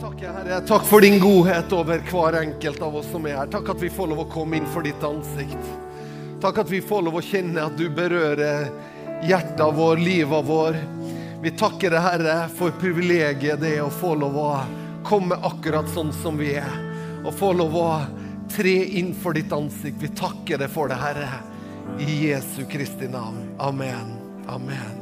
takker, 0.00 0.32
Herre. 0.32 0.60
Takk 0.66 0.84
for 0.86 1.00
din 1.00 1.18
godhet 1.20 1.72
over 1.72 2.00
hver 2.10 2.40
enkelt 2.40 2.82
av 2.82 2.96
oss 2.96 3.10
som 3.10 3.26
er 3.26 3.36
her. 3.40 3.50
Takk 3.52 3.68
at 3.74 3.82
vi 3.82 3.90
får 3.92 4.10
lov 4.12 4.24
å 4.24 4.30
komme 4.32 4.60
inn 4.60 4.68
for 4.72 4.86
ditt 4.86 5.04
ansikt. 5.04 5.72
Takk 6.40 6.62
at 6.62 6.70
vi 6.72 6.80
får 6.80 7.04
lov 7.06 7.18
å 7.20 7.24
kjenne 7.24 7.66
at 7.68 7.76
du 7.76 7.86
berører 7.92 8.70
hjertet 9.28 9.76
vår, 9.76 10.00
livet 10.00 10.46
vår. 10.48 10.78
Vi 11.42 11.52
takker 11.56 11.92
deg, 11.92 12.04
Herre, 12.04 12.38
for 12.56 12.72
privilegiet 12.80 13.60
det 13.60 13.74
er 13.76 13.84
å 13.84 13.92
få 13.92 14.14
lov 14.18 14.38
å 14.40 14.48
komme 15.04 15.36
akkurat 15.48 15.88
sånn 15.92 16.12
som 16.16 16.40
vi 16.40 16.54
er. 16.60 16.72
Og 17.24 17.34
få 17.36 17.52
lov 17.56 17.76
å 17.76 17.86
tre 18.50 18.76
inn 19.00 19.12
for 19.16 19.36
ditt 19.36 19.52
ansikt. 19.52 20.00
Vi 20.00 20.12
takker 20.16 20.60
deg 20.60 20.72
for 20.72 20.88
det, 20.88 21.00
Herre. 21.00 21.28
I 22.00 22.30
Jesu 22.30 22.64
Kristi 22.70 23.08
navn. 23.10 23.50
Amen. 23.60 24.16
Amen. 24.48 24.96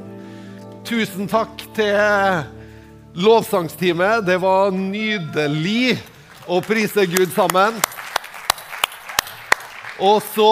Tusen 0.88 1.28
takk 1.30 1.62
til 1.76 2.57
lovsangstime. 3.14 4.20
Det 4.26 4.36
var 4.42 4.72
nydelig 4.74 5.98
å 6.48 6.60
prise 6.64 7.06
Gud 7.08 7.32
sammen. 7.34 7.76
Og 9.98 10.22
så 10.32 10.50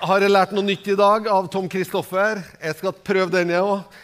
har 0.00 0.24
jeg 0.24 0.32
lært 0.32 0.52
noe 0.56 0.66
nytt 0.66 0.88
i 0.92 0.96
dag 0.98 1.28
av 1.32 1.48
Tom 1.52 1.68
Kristoffer. 1.70 2.42
Jeg 2.60 2.76
skal 2.78 2.96
prøve 3.04 3.32
den, 3.32 3.52
jeg 3.54 3.64
òg. 3.64 4.00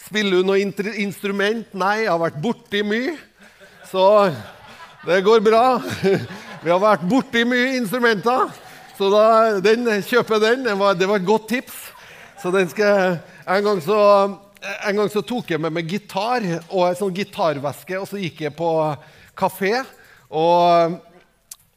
Spiller 0.00 0.40
du 0.40 0.48
noe 0.48 0.58
instrument? 0.62 1.68
Nei, 1.76 1.94
jeg 2.04 2.10
har 2.10 2.22
vært 2.22 2.40
borti 2.42 2.82
mye. 2.86 3.14
Så 3.90 4.04
det 5.06 5.20
går 5.26 5.42
bra. 5.44 5.78
Vi 6.64 6.72
har 6.72 6.82
vært 6.82 7.06
borti 7.08 7.44
mye 7.48 7.76
instrumenter. 7.78 8.50
Så 8.98 9.08
da, 9.12 9.24
den, 9.64 9.86
kjøper 10.04 10.42
den. 10.42 10.66
Det 10.66 10.76
var, 10.76 10.98
det 10.98 11.08
var 11.08 11.22
et 11.22 11.28
godt 11.28 11.48
tips. 11.52 11.76
Så 12.42 12.52
den 12.54 12.68
skal 12.72 13.20
En 13.50 13.64
gang 13.64 13.80
så 13.82 14.00
en 14.60 14.98
gang 14.98 15.08
så 15.12 15.22
tok 15.24 15.52
jeg 15.54 15.60
med 15.62 15.72
meg 15.72 15.88
gitar 15.88 16.44
og 16.68 16.82
en 16.84 16.98
sånn 16.98 17.14
gitarveske, 17.16 17.96
og 17.96 18.08
så 18.08 18.20
gikk 18.20 18.42
jeg 18.44 18.56
på 18.58 18.70
kafé. 19.38 19.80
Og, 20.28 20.98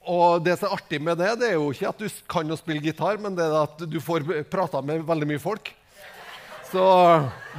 og, 0.04 0.44
det 0.44 0.58
som 0.60 0.68
er 0.68 0.76
artig 0.76 1.00
med 1.02 1.18
det, 1.22 1.32
det 1.42 1.52
er 1.52 1.56
jo 1.58 1.72
ikke 1.72 1.94
at 1.94 2.04
du 2.04 2.20
kan 2.30 2.52
å 2.52 2.60
spille 2.60 2.84
gitar, 2.84 3.20
men 3.24 3.38
det 3.38 3.48
er 3.48 3.60
at 3.64 3.86
du 3.88 4.00
får 4.04 4.28
prata 4.52 4.84
med 4.86 5.06
veldig 5.08 5.30
mye 5.32 5.42
folk. 5.42 5.72
Så 6.74 6.84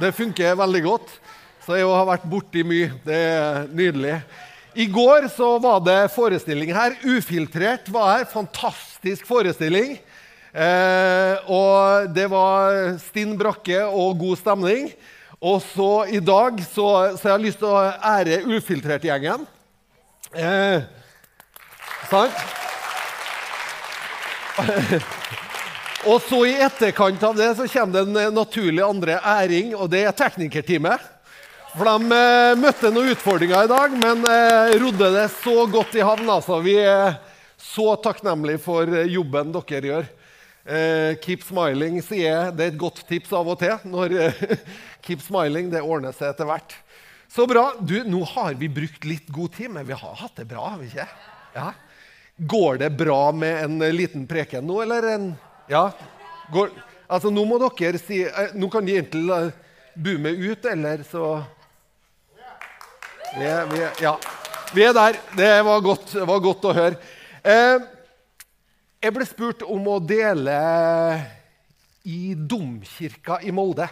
det 0.01 0.15
funker 0.15 0.59
veldig 0.59 0.83
godt. 0.85 1.13
Så 1.65 1.79
jeg 1.79 1.87
har 1.89 2.05
vært 2.05 2.27
borti 2.29 2.61
mye. 2.67 2.91
Det 3.05 3.15
er 3.15 3.63
nydelig. 3.73 4.19
I 4.75 4.85
går 4.91 5.29
så 5.33 5.55
var 5.63 5.79
det 5.81 6.11
forestilling 6.13 6.73
her. 6.75 6.97
Ufiltrert 7.07 7.87
var 7.89 8.11
her. 8.11 8.27
Fantastisk 8.29 9.25
forestilling. 9.25 9.95
Eh, 10.55 11.49
og 11.51 12.11
det 12.15 12.27
var 12.31 12.93
stinn 13.01 13.33
brakke 13.39 13.81
og 13.87 14.19
god 14.21 14.43
stemning. 14.43 14.91
Og 15.43 15.59
så 15.61 16.05
i 16.07 16.19
dag 16.23 16.61
så, 16.63 17.17
så 17.17 17.27
jeg 17.27 17.33
har 17.33 17.43
lyst 17.43 17.59
til 17.59 17.67
å 17.67 17.81
ære 17.83 18.39
Ufiltrert-gjengen. 18.47 19.43
Eh, 20.35 20.85
sant? 22.09 22.45
og 26.09 26.21
så 26.23 26.39
i 26.47 26.55
etterkant 26.63 27.23
av 27.27 27.35
det 27.35 27.49
så 27.59 27.67
kommer 27.67 27.97
det 27.97 28.23
en 28.23 28.37
naturlig 28.37 28.83
andre 28.85 29.19
æring, 29.19 29.75
og 29.75 29.91
det 29.91 30.05
er 30.05 30.15
teknikerteamet. 30.15 31.11
For 31.75 31.83
de 31.89 32.15
eh, 32.15 32.55
møtte 32.59 32.91
noen 32.95 33.11
utfordringer 33.11 33.67
i 33.67 33.71
dag, 33.71 33.95
men 33.99 34.23
eh, 34.31 34.77
rodde 34.79 35.11
det 35.17 35.27
så 35.41 35.65
godt 35.67 35.97
i 35.99 36.05
havn. 36.05 36.29
Altså. 36.31 36.61
Vi 36.63 36.77
er 36.79 37.17
så 37.59 37.97
takknemlige 37.99 38.63
for 38.63 38.87
jobben 39.11 39.51
dere 39.51 39.91
gjør. 39.91 40.07
Eh, 40.65 41.13
keep 41.21 41.43
smiling, 41.45 41.99
sier 42.01 42.25
jeg. 42.25 42.53
Det 42.57 42.63
er 42.65 42.71
et 42.73 42.79
godt 42.81 43.03
tips 43.05 43.33
av 43.37 43.49
og 43.53 43.59
til. 43.61 43.75
Når, 43.85 44.15
eh, 44.17 44.55
keep 45.05 45.21
smiling, 45.21 45.69
det 45.69 45.83
ordner 45.85 46.15
seg 46.17 46.31
etter 46.31 46.49
hvert. 46.49 46.73
Så 47.29 47.45
bra. 47.49 47.67
Du, 47.77 47.99
nå 48.09 48.23
har 48.33 48.57
vi 48.57 48.69
brukt 48.73 49.05
litt 49.05 49.29
god 49.33 49.53
tid, 49.53 49.69
men 49.75 49.85
vi 49.85 49.97
har 49.97 50.15
hatt 50.23 50.39
det 50.39 50.47
bra, 50.49 50.71
har 50.73 50.81
vi 50.81 50.89
ikke? 50.89 51.05
Ja. 51.53 51.69
Går 52.35 52.81
det 52.81 52.89
bra 52.97 53.19
med 53.31 53.61
en 53.63 53.77
liten 53.95 54.25
preken 54.27 54.65
nå, 54.67 54.81
eller 54.83 55.09
en 55.13 55.27
Ja? 55.69 55.87
Går, 56.53 56.73
altså, 57.07 57.31
nå 57.33 57.45
må 57.47 57.57
dere 57.61 57.97
si 57.97 58.19
eh, 58.25 58.51
Nå 58.53 58.67
kan 58.69 58.85
de 58.85 58.99
enten 58.99 59.29
boome 59.95 60.33
ut, 60.33 60.65
eller 60.69 61.05
så 61.07 61.39
vi 63.37 63.47
vi 63.71 63.85
Ja. 64.03 64.17
Vi 64.73 64.83
er 64.83 64.93
der. 64.93 65.17
Det 65.37 65.51
var 65.63 65.81
godt, 65.81 66.13
var 66.27 66.39
godt 66.43 66.65
å 66.67 66.73
høre. 66.75 66.97
Eh, 67.43 67.83
jeg 69.05 69.13
ble 69.13 69.25
spurt 69.27 69.61
om 69.69 69.85
å 69.85 69.99
dele 70.01 70.55
i 72.09 72.33
domkirka 72.33 73.37
i 73.45 73.51
Molde. 73.53 73.85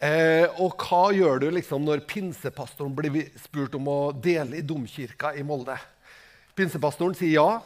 Eh, 0.00 0.46
og 0.58 0.80
hva 0.80 1.10
gjør 1.14 1.42
du 1.42 1.46
liksom 1.54 1.84
når 1.86 2.02
pinsepastoren 2.08 2.94
blir 2.96 3.28
spurt 3.38 3.76
om 3.78 3.86
å 3.92 3.98
dele 4.16 4.58
i 4.58 4.64
domkirka 4.66 5.34
i 5.38 5.44
Molde? 5.46 5.76
Pinsepastoren 6.58 7.14
sier 7.14 7.36
ja, 7.36 7.60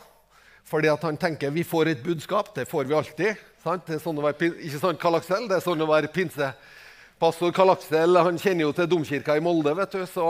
fordi 0.69 0.93
han 0.93 1.21
tenker 1.21 1.55
vi 1.55 1.65
får 1.65 1.95
et 1.95 2.05
budskap. 2.05 2.53
Det 2.57 2.69
får 2.69 2.91
vi 2.91 2.99
alltid. 2.99 3.45
Sant? 3.65 3.87
Det 3.89 3.97
er 3.97 4.05
sånn 4.05 4.21
å 4.21 4.27
være, 4.27 4.53
ikke 4.61 4.83
sant, 4.83 5.01
Karl 5.01 5.23
Aksel? 5.23 5.49
Det 5.49 5.57
er 5.57 5.65
sånn 5.65 5.81
å 5.81 5.89
være 5.89 6.13
pinsepastor. 6.13 7.55
Karl 7.57 7.73
Aksel 7.79 8.21
han 8.21 8.41
kjenner 8.43 8.67
jo 8.67 8.77
til 8.77 8.93
domkirka 8.93 9.39
i 9.39 9.45
Molde. 9.45 9.73
vet 9.79 9.97
du, 9.97 10.05
så 10.05 10.27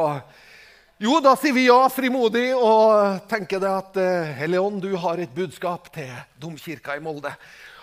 jo, 1.05 1.19
da 1.21 1.35
sier 1.37 1.53
vi 1.53 1.67
ja 1.67 1.83
frimodig 1.93 2.47
og 2.57 3.27
tenker 3.29 3.61
det 3.61 3.69
at 3.69 3.97
«Helion, 3.99 4.37
Helligånd, 4.39 4.79
du 4.81 4.95
har 5.03 5.21
et 5.21 5.35
budskap 5.37 5.91
til 5.93 6.09
domkirka 6.41 6.97
i 6.97 7.03
Molde. 7.05 7.33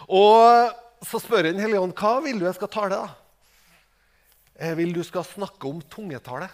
Og 0.10 0.72
så 1.06 1.22
spør 1.22 1.52
en 1.52 1.62
Helligånd 1.62 1.94
hva 1.98 2.16
vil 2.26 2.42
du 2.42 2.48
jeg 2.48 2.58
skal 2.58 2.72
tale. 2.74 2.98
da? 2.98 3.14
Jeg 4.58 4.80
vil 4.82 4.98
du 4.98 5.04
skal 5.06 5.28
snakke 5.28 5.70
om 5.70 5.86
tungetale. 5.86 6.50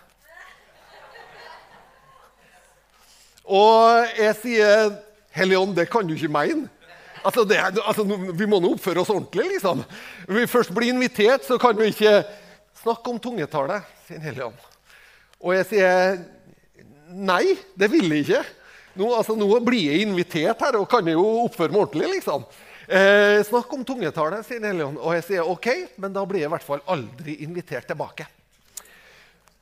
Og 3.47 4.19
jeg 4.19 4.35
sier 4.41 4.91
Helligånd, 5.39 5.75
det 5.77 5.87
kan 5.87 6.07
du 6.07 6.17
ikke 6.17 6.35
mene. 6.35 6.67
Altså, 7.23 7.47
det, 7.47 7.63
altså, 7.63 8.03
vi 8.03 8.47
må 8.47 8.59
nå 8.59 8.75
oppføre 8.75 9.05
oss 9.05 9.11
ordentlig, 9.15 9.53
liksom. 9.55 9.87
Når 10.27 10.41
vi 10.41 10.49
først 10.51 10.75
blir 10.75 10.91
invitert, 10.91 11.47
så 11.47 11.55
kan 11.61 11.79
vi 11.79 11.93
ikke 11.95 12.17
snakke 12.83 13.13
om 13.13 13.23
tungetale, 13.23 13.85
sier 14.07 14.19
Helligånd. 14.19 14.65
Og 15.39 15.55
jeg 15.55 15.71
sier 15.71 16.25
nei, 17.11 17.57
det 17.77 17.89
vil 17.91 18.09
jeg 18.11 18.25
ikke. 18.25 18.45
Nå, 18.97 19.11
altså, 19.13 19.35
nå, 19.37 19.47
blir 19.65 19.91
jeg 19.91 20.07
invitert 20.07 20.61
her 20.65 20.79
og 20.79 20.87
kan 20.89 21.05
jeg 21.05 21.17
jo 21.19 21.25
oppføre 21.43 21.73
meg 21.73 21.83
ordentlig, 21.83 22.09
liksom. 22.17 22.47
Eh, 22.87 23.43
snakk 23.45 23.73
om 23.75 23.83
tungetale, 23.85 24.39
sier 24.47 24.61
Nelion. 24.63 24.95
Og 24.97 25.13
jeg 25.17 25.25
sier 25.27 25.49
OK, 25.49 25.67
men 26.01 26.13
da 26.15 26.23
blir 26.25 26.41
jeg 26.43 26.49
i 26.49 26.53
hvert 26.55 26.65
fall 26.65 26.83
aldri 26.89 27.37
invitert 27.45 27.89
tilbake. 27.89 28.25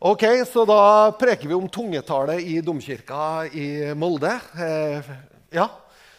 Ok, 0.06 0.24
Så 0.46 0.66
da 0.70 1.12
preker 1.18 1.50
vi 1.50 1.56
om 1.58 1.68
tungetale 1.68 2.38
i 2.44 2.60
domkirka 2.62 3.48
i 3.52 3.94
Molde. 3.98 4.34
Eh, 4.60 5.10
ja. 5.56 5.70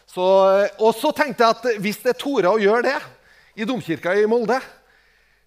Så, 0.07 0.25
og 0.81 0.93
så 0.97 1.13
tenkte 1.15 1.45
jeg 1.45 1.55
at 1.55 1.81
hvis 1.83 2.01
det 2.03 2.15
er 2.15 2.19
Tora 2.19 2.53
å 2.55 2.61
gjøre 2.61 2.87
det 2.89 2.99
i 3.63 3.67
domkirka 3.69 4.15
i 4.17 4.27
Molde, 4.29 4.59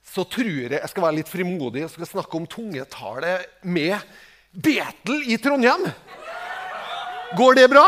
så 0.05 0.23
tror 0.25 0.49
jeg 0.49 0.73
jeg 0.73 0.89
skal 0.91 1.05
være 1.05 1.17
litt 1.19 1.29
frimodig 1.29 1.83
og 1.85 1.93
skal 1.93 2.09
snakke 2.09 2.37
om 2.37 2.47
tungetale 2.49 3.37
med 3.61 3.97
Betel 4.51 5.23
i 5.29 5.37
Trondheim. 5.37 5.89
Går 7.37 7.55
det 7.55 7.67
bra? 7.69 7.85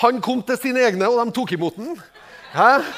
Han 0.00 0.20
kom 0.24 0.40
til 0.42 0.56
sine 0.58 0.86
egne, 0.86 1.08
og 1.08 1.20
de 1.20 1.34
tok 1.36 1.52
imot 1.56 1.80
den. 1.80 1.98
Hæ? 2.54 2.70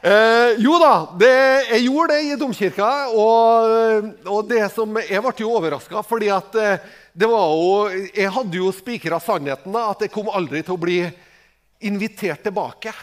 Eh, 0.00 0.54
jo 0.64 0.78
da, 0.80 1.10
det, 1.20 1.28
jeg 1.74 1.82
gjorde 1.90 2.14
det 2.14 2.22
i 2.24 2.36
domkirka. 2.40 2.86
Og, 3.12 4.06
og 4.32 4.46
det 4.48 4.62
som, 4.72 4.94
jeg 4.96 5.20
ble 5.20 5.32
jo 5.42 5.50
overraska, 5.58 6.00
fordi 6.08 6.30
at 6.32 6.56
eh, 6.56 6.86
det 7.12 7.28
var 7.28 7.50
jo, 7.52 8.06
jeg 8.08 8.32
hadde 8.32 8.56
jo 8.62 8.70
spikra 8.72 9.18
sannheten. 9.20 9.74
da, 9.76 9.90
At 9.92 10.00
jeg 10.00 10.14
kom 10.14 10.30
aldri 10.32 10.62
til 10.64 10.78
å 10.78 10.80
bli 10.80 11.02
invitert 11.84 12.40
tilbake. 12.46 12.94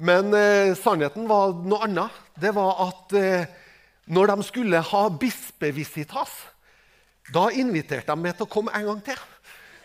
Men 0.00 0.32
eh, 0.32 0.72
sannheten 0.80 1.28
var 1.28 1.52
noe 1.68 1.84
annet. 1.84 2.16
Det 2.40 2.54
var 2.56 2.80
at 2.86 3.12
eh, 3.20 3.52
når 4.08 4.32
de 4.32 4.48
skulle 4.48 4.80
ha 4.88 5.02
bispevisitas, 5.12 6.32
da 7.32 7.48
inviterte 7.56 8.12
de 8.12 8.24
meg 8.24 8.36
til 8.36 8.46
å 8.46 8.52
komme 8.52 8.74
en 8.76 8.88
gang 8.90 9.02
til. 9.06 9.20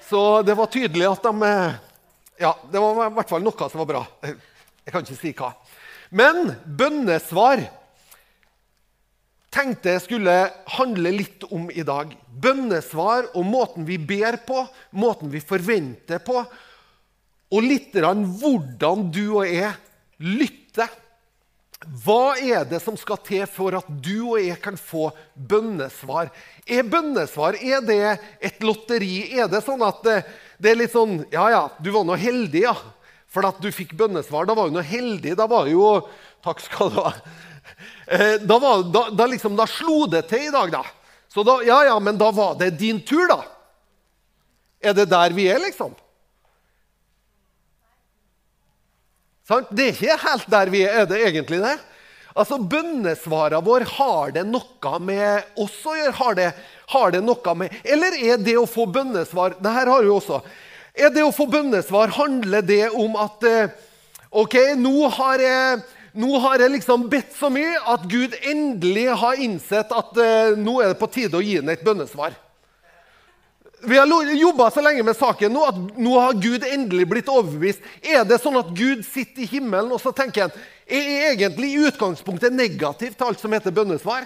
Så 0.08 0.22
det 0.48 0.56
var 0.58 0.72
tydelig 0.72 1.10
at 1.10 1.26
de 1.26 1.48
eh, 1.48 1.80
Ja, 2.38 2.54
det 2.72 2.80
var 2.80 3.08
i 3.08 3.16
hvert 3.18 3.32
fall 3.32 3.44
noe 3.44 3.70
som 3.72 3.82
var 3.82 3.90
bra. 3.90 4.04
Jeg 4.22 4.94
kan 4.94 5.04
ikke 5.04 5.18
si 5.20 5.34
hva. 5.36 5.52
Men 6.14 6.54
bønnesvar 6.64 7.64
tenkte 9.52 9.96
jeg 9.96 10.04
skulle 10.06 10.36
handle 10.78 11.12
litt 11.16 11.48
om 11.50 11.66
i 11.74 11.84
dag. 11.88 12.14
Bønnesvar 12.30 13.32
og 13.34 13.48
måten 13.48 13.88
vi 13.88 13.98
ber 13.98 14.38
på, 14.46 14.62
måten 14.96 15.32
vi 15.34 15.42
forventer 15.42 16.22
på, 16.24 16.44
og 17.48 17.64
litt 17.64 17.96
hvordan 17.96 19.08
du 19.12 19.24
og 19.40 19.48
jeg 19.48 19.74
lytter. 20.20 20.92
Hva 21.86 22.34
er 22.42 22.64
det 22.66 22.80
som 22.82 22.96
skal 22.98 23.20
til 23.22 23.44
for 23.46 23.76
at 23.78 23.88
du 24.02 24.32
og 24.32 24.40
jeg 24.42 24.58
kan 24.64 24.80
få 24.82 25.12
bønnesvar? 25.36 26.32
Er 26.66 26.88
bønnesvar 26.90 27.60
er 27.62 27.84
det 27.86 28.00
et 28.42 28.64
lotteri? 28.66 29.28
Er 29.38 29.46
det 29.52 29.62
sånn 29.66 29.84
at 29.86 30.02
det, 30.06 30.16
det 30.58 30.72
er 30.72 30.80
litt 30.80 30.96
sånn 30.96 31.20
Ja, 31.34 31.46
ja, 31.54 31.64
du 31.78 31.92
var 31.94 32.08
nå 32.08 32.18
heldig, 32.18 32.64
ja. 32.66 32.74
For 33.30 33.46
at 33.46 33.60
du 33.62 33.70
fikk 33.76 33.94
bønnesvar. 34.00 34.48
Da 34.50 34.56
var 34.58 34.72
du 34.72 34.80
nå 34.80 34.82
heldig. 34.82 35.36
Da 35.38 35.46
var 35.52 35.70
jo 35.70 36.00
Takk 36.46 36.64
skal 36.66 36.90
du 36.94 36.98
ha. 37.02 37.14
Da, 38.40 38.56
var, 38.58 38.86
da, 38.88 39.02
da, 39.12 39.26
liksom, 39.28 39.58
da, 39.60 39.66
slo 39.68 40.06
det 40.10 40.24
til 40.32 40.48
i 40.48 40.54
dag, 40.54 40.72
da. 40.72 40.84
Så 41.28 41.44
da, 41.44 41.58
ja, 41.68 41.82
ja, 41.90 41.98
men 42.00 42.18
da 42.18 42.30
var 42.32 42.56
det 42.58 42.72
din 42.80 43.02
tur, 43.06 43.26
da. 43.28 43.42
Er 44.80 44.96
det 44.96 45.10
der 45.12 45.36
vi 45.36 45.50
er, 45.52 45.60
liksom? 45.60 45.92
Sant? 49.48 49.70
Det 49.72 49.86
er 49.86 49.94
ikke 49.96 50.18
helt 50.26 50.50
der 50.52 50.72
vi 50.74 50.82
er, 50.84 51.04
er 51.04 51.08
det 51.08 51.22
egentlig 51.24 51.62
det? 51.64 51.78
Altså, 52.38 52.60
Bønnesvarene 52.60 53.64
våre, 53.66 53.88
har 53.98 54.34
det 54.36 54.44
noe 54.46 54.98
med 55.02 55.58
oss 55.58 55.78
å 55.88 55.96
gjøre? 55.98 56.16
Har 56.20 56.38
det, 56.38 56.48
har 56.94 57.14
det 57.16 57.22
noe 57.26 57.54
med 57.58 57.78
Eller 57.82 58.18
er 58.20 58.42
det 58.44 58.58
å 58.60 58.68
få 58.70 58.86
bønnesvar 58.92 59.56
det 59.58 59.74
her 59.74 59.90
har 59.90 60.04
vi 60.06 60.12
også. 60.14 60.42
Er 60.98 61.14
det 61.14 61.24
å 61.26 61.34
få 61.34 61.48
bønnesvar, 61.50 62.14
handler 62.18 62.66
det 62.66 62.90
om 62.90 63.16
at 63.22 63.46
eh, 63.48 63.74
OK, 64.38 64.58
nå 64.78 65.08
har 65.16 65.42
jeg 65.42 65.86
nå 66.18 66.40
har 66.42 66.64
jeg 66.64 66.74
liksom 66.74 67.04
bedt 67.12 67.36
så 67.38 67.50
mye 67.54 67.78
at 67.94 68.06
Gud 68.10 68.34
endelig 68.42 69.06
har 69.22 69.38
innsett 69.38 69.92
at 69.94 70.18
uh, 70.18 70.56
nå 70.58 70.80
er 70.82 70.90
det 70.90 70.98
på 70.98 71.10
tide 71.14 71.38
å 71.38 71.44
gi 71.46 71.60
ham 71.60 71.70
et 71.70 71.84
bønnesvar. 71.86 72.34
Vi 73.80 73.98
har 73.98 74.32
jobba 74.34 74.72
så 74.72 74.82
lenge 74.82 75.04
med 75.06 75.18
saken 75.18 75.54
nå 75.54 75.66
at 75.68 75.76
nå 76.02 76.14
har 76.18 76.40
Gud 76.42 76.64
endelig 76.66 77.06
blitt 77.12 77.30
overbevist. 77.30 77.84
Er 78.02 78.24
det 78.26 78.40
sånn 78.42 78.58
at 78.58 78.72
Gud 78.74 79.04
sitter 79.06 79.46
i 79.46 79.50
himmelen 79.52 79.94
og 79.94 80.02
så 80.02 80.14
tenker 80.16 80.48
han, 80.48 80.64
er 80.88 81.28
egentlig 81.34 81.76
i 81.76 81.84
utgangspunktet 81.86 82.56
negativ 82.56 83.14
til 83.14 83.28
alt 83.28 83.44
som 83.44 83.54
heter 83.54 83.76
bønnesvar? 83.76 84.26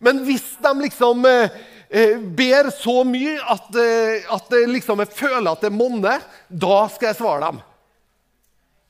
Men 0.00 0.22
hvis 0.24 0.46
de 0.64 0.72
liksom 0.80 1.26
eh, 1.28 1.58
eh 1.90 2.16
ber 2.16 2.70
så 2.72 3.02
mye 3.04 3.34
at, 3.52 3.68
eh, 3.76 4.24
at 4.32 4.56
liksom 4.72 5.04
føler 5.12 5.50
at 5.50 5.60
det 5.60 5.72
monner, 5.74 6.24
da 6.48 6.86
skal 6.88 7.10
jeg 7.10 7.20
svare 7.20 7.50
dem. 7.50 7.60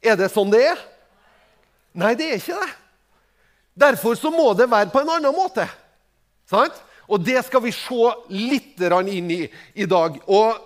Er 0.06 0.16
det 0.16 0.30
sånn 0.30 0.52
det 0.54 0.62
er? 0.70 0.84
Nei, 1.98 2.14
det 2.14 2.28
er 2.30 2.38
ikke 2.38 2.60
det. 2.60 2.70
Derfor 3.80 4.14
så 4.14 4.30
må 4.30 4.52
det 4.54 4.70
være 4.70 4.92
på 4.92 5.02
en 5.02 5.10
annen 5.16 5.34
måte. 5.34 5.66
Sant? 6.46 6.78
Og 7.10 7.22
det 7.26 7.40
skal 7.46 7.64
vi 7.64 7.74
se 7.74 8.12
litt 8.30 8.80
inn 8.80 9.30
i 9.34 9.42
i 9.74 9.86
dag. 9.86 10.18
Og 10.30 10.60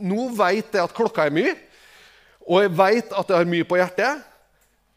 nå 0.00 0.28
vet 0.38 0.70
jeg 0.70 0.84
at 0.84 0.94
klokka 0.94 1.26
er 1.26 1.34
mye, 1.34 1.54
og 2.46 2.62
jeg 2.62 2.72
vet 2.78 3.12
at 3.12 3.28
jeg 3.30 3.36
har 3.42 3.50
mye 3.50 3.66
på 3.68 3.78
hjertet. 3.78 4.22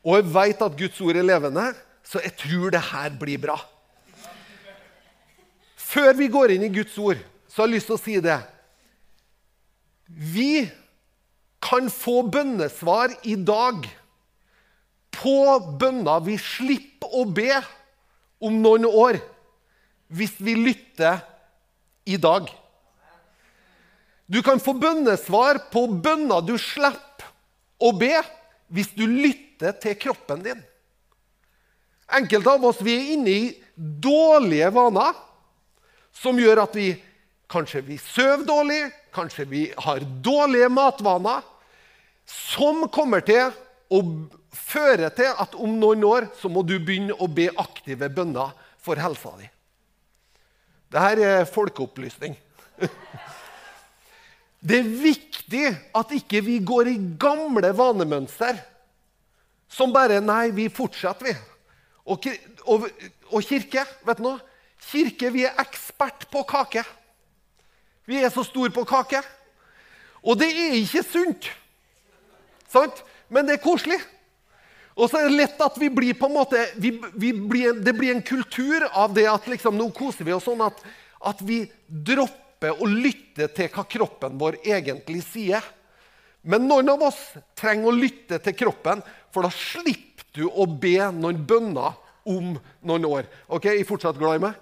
Og 0.03 0.17
jeg 0.19 0.29
vet 0.35 0.63
at 0.65 0.77
Guds 0.77 1.01
ord 1.01 1.17
er 1.17 1.25
levende, 1.25 1.65
så 2.03 2.19
jeg 2.23 2.35
tror 2.39 2.73
det 2.73 2.81
her 2.91 3.13
blir 3.19 3.39
bra. 3.39 3.57
Før 5.79 6.13
vi 6.17 6.27
går 6.31 6.55
inn 6.55 6.65
i 6.65 6.73
Guds 6.73 6.95
ord, 6.97 7.19
så 7.47 7.61
har 7.61 7.69
jeg 7.69 7.77
lyst 7.77 7.89
til 7.91 7.97
å 7.97 8.01
si 8.01 8.15
det. 8.23 8.39
Vi 10.07 10.65
kan 11.63 11.87
få 11.93 12.23
bønnesvar 12.27 13.13
i 13.29 13.37
dag 13.39 13.85
på 15.13 15.37
bønner 15.79 16.23
vi 16.25 16.35
slipper 16.41 17.13
å 17.13 17.23
be 17.29 17.53
om 18.43 18.57
noen 18.63 18.87
år, 18.89 19.21
hvis 20.13 20.35
vi 20.37 20.55
lytter 20.59 21.21
i 22.05 22.17
dag. 22.21 22.49
Du 24.25 24.41
kan 24.45 24.61
få 24.61 24.75
bønnesvar 24.77 25.65
på 25.73 25.87
bønner 26.03 26.45
du 26.45 26.55
slipper 26.61 27.27
å 27.83 27.91
be, 27.97 28.15
hvis 28.73 28.93
du 28.95 29.03
lytter 29.05 29.75
til 29.81 29.97
kroppen 29.99 30.43
din. 30.45 30.61
Enkelte 32.13 32.53
av 32.53 32.65
oss 32.67 32.81
vi 32.83 32.93
er 32.95 33.11
inne 33.15 33.33
i 33.33 33.45
dårlige 33.75 34.69
vaner 34.75 35.17
som 36.13 36.37
gjør 36.39 36.63
at 36.67 36.75
vi 36.77 36.91
kanskje 37.51 37.83
vi 37.85 37.97
sover 38.01 38.45
dårlig, 38.47 38.81
kanskje 39.13 39.45
vi 39.49 39.63
har 39.77 40.05
dårlige 40.25 40.69
matvaner, 40.73 41.41
som 42.25 42.85
kommer 42.93 43.23
til 43.25 43.51
å 43.93 43.99
føre 44.53 45.09
til 45.17 45.33
at 45.43 45.57
om 45.59 45.75
noen 45.81 46.05
år 46.07 46.29
så 46.39 46.49
må 46.49 46.63
du 46.65 46.77
begynne 46.79 47.17
å 47.19 47.27
be 47.27 47.49
aktive 47.59 48.09
bønner 48.13 48.53
for 48.83 48.99
helsa 49.01 49.33
di. 49.39 49.49
Dette 50.93 51.25
er 51.25 51.49
folkeopplysning. 51.49 52.35
Det 54.63 54.77
er 54.79 54.91
viktig 55.01 55.63
at 55.91 56.11
ikke 56.15 56.39
vi 56.45 56.59
går 56.63 56.87
i 56.87 56.99
gamle 57.19 57.73
vanemønster 57.75 58.61
som 59.67 59.91
bare 59.91 60.21
Nei, 60.23 60.53
vi 60.55 60.69
fortsetter, 60.71 61.25
vi. 61.25 61.33
Og, 62.05 62.27
og, 62.69 62.85
og 63.33 63.43
kirke, 63.43 63.83
vet 64.05 64.21
du 64.21 64.27
noe? 64.27 64.39
Kirke, 64.83 65.31
vi 65.33 65.43
er 65.47 65.57
ekspert 65.59 66.27
på 66.31 66.45
kake. 66.47 66.83
Vi 68.07 68.21
er 68.21 68.31
så 68.31 68.43
store 68.45 68.71
på 68.71 68.85
kake. 68.87 69.19
Og 70.23 70.39
det 70.39 70.49
er 70.51 70.77
ikke 70.79 71.03
sunt. 71.03 71.49
Sant? 72.71 73.03
Men 73.27 73.47
det 73.47 73.57
er 73.57 73.63
koselig. 73.63 73.99
Og 74.93 75.09
så 75.09 75.19
er 75.19 75.29
det 75.29 75.39
lett 75.39 75.61
at 75.65 75.77
vi 75.81 75.89
blir 75.89 76.17
på 76.17 76.29
en 76.29 76.35
måte 76.35 76.59
vi, 76.77 76.93
vi 77.17 77.31
blir, 77.33 77.79
Det 77.81 77.95
blir 77.97 78.13
en 78.13 78.21
kultur 78.25 78.85
av 78.91 79.13
det 79.15 79.25
at 79.29 79.47
liksom, 79.49 79.77
nå 79.77 79.89
koser 79.95 80.27
vi 80.27 80.35
oss 80.35 80.45
sånn 80.45 80.61
at, 80.65 80.83
at 81.25 81.41
vi 81.41 81.63
dropper 81.87 82.77
å 82.77 82.89
lytte 82.89 83.49
til 83.55 83.71
hva 83.73 83.85
kroppen 83.89 84.37
vår 84.39 84.59
egentlig 84.63 85.23
sier. 85.25 85.63
Men 86.43 86.67
noen 86.67 86.91
av 86.93 87.01
oss 87.07 87.19
trenger 87.57 87.89
å 87.89 87.95
lytte 87.95 88.39
til 88.43 88.55
kroppen, 88.59 89.01
for 89.31 89.47
da 89.47 89.51
slipper 89.53 90.27
du 90.35 90.45
å 90.49 90.65
be 90.67 90.97
noen 91.15 91.39
bønner 91.47 91.95
om 92.27 92.53
noen 92.83 93.05
år. 93.07 93.27
Ok, 93.47 93.65
Er 93.71 93.83
fortsatt 93.87 94.19
glad 94.19 94.39
i 94.39 94.43
meg? 94.47 94.59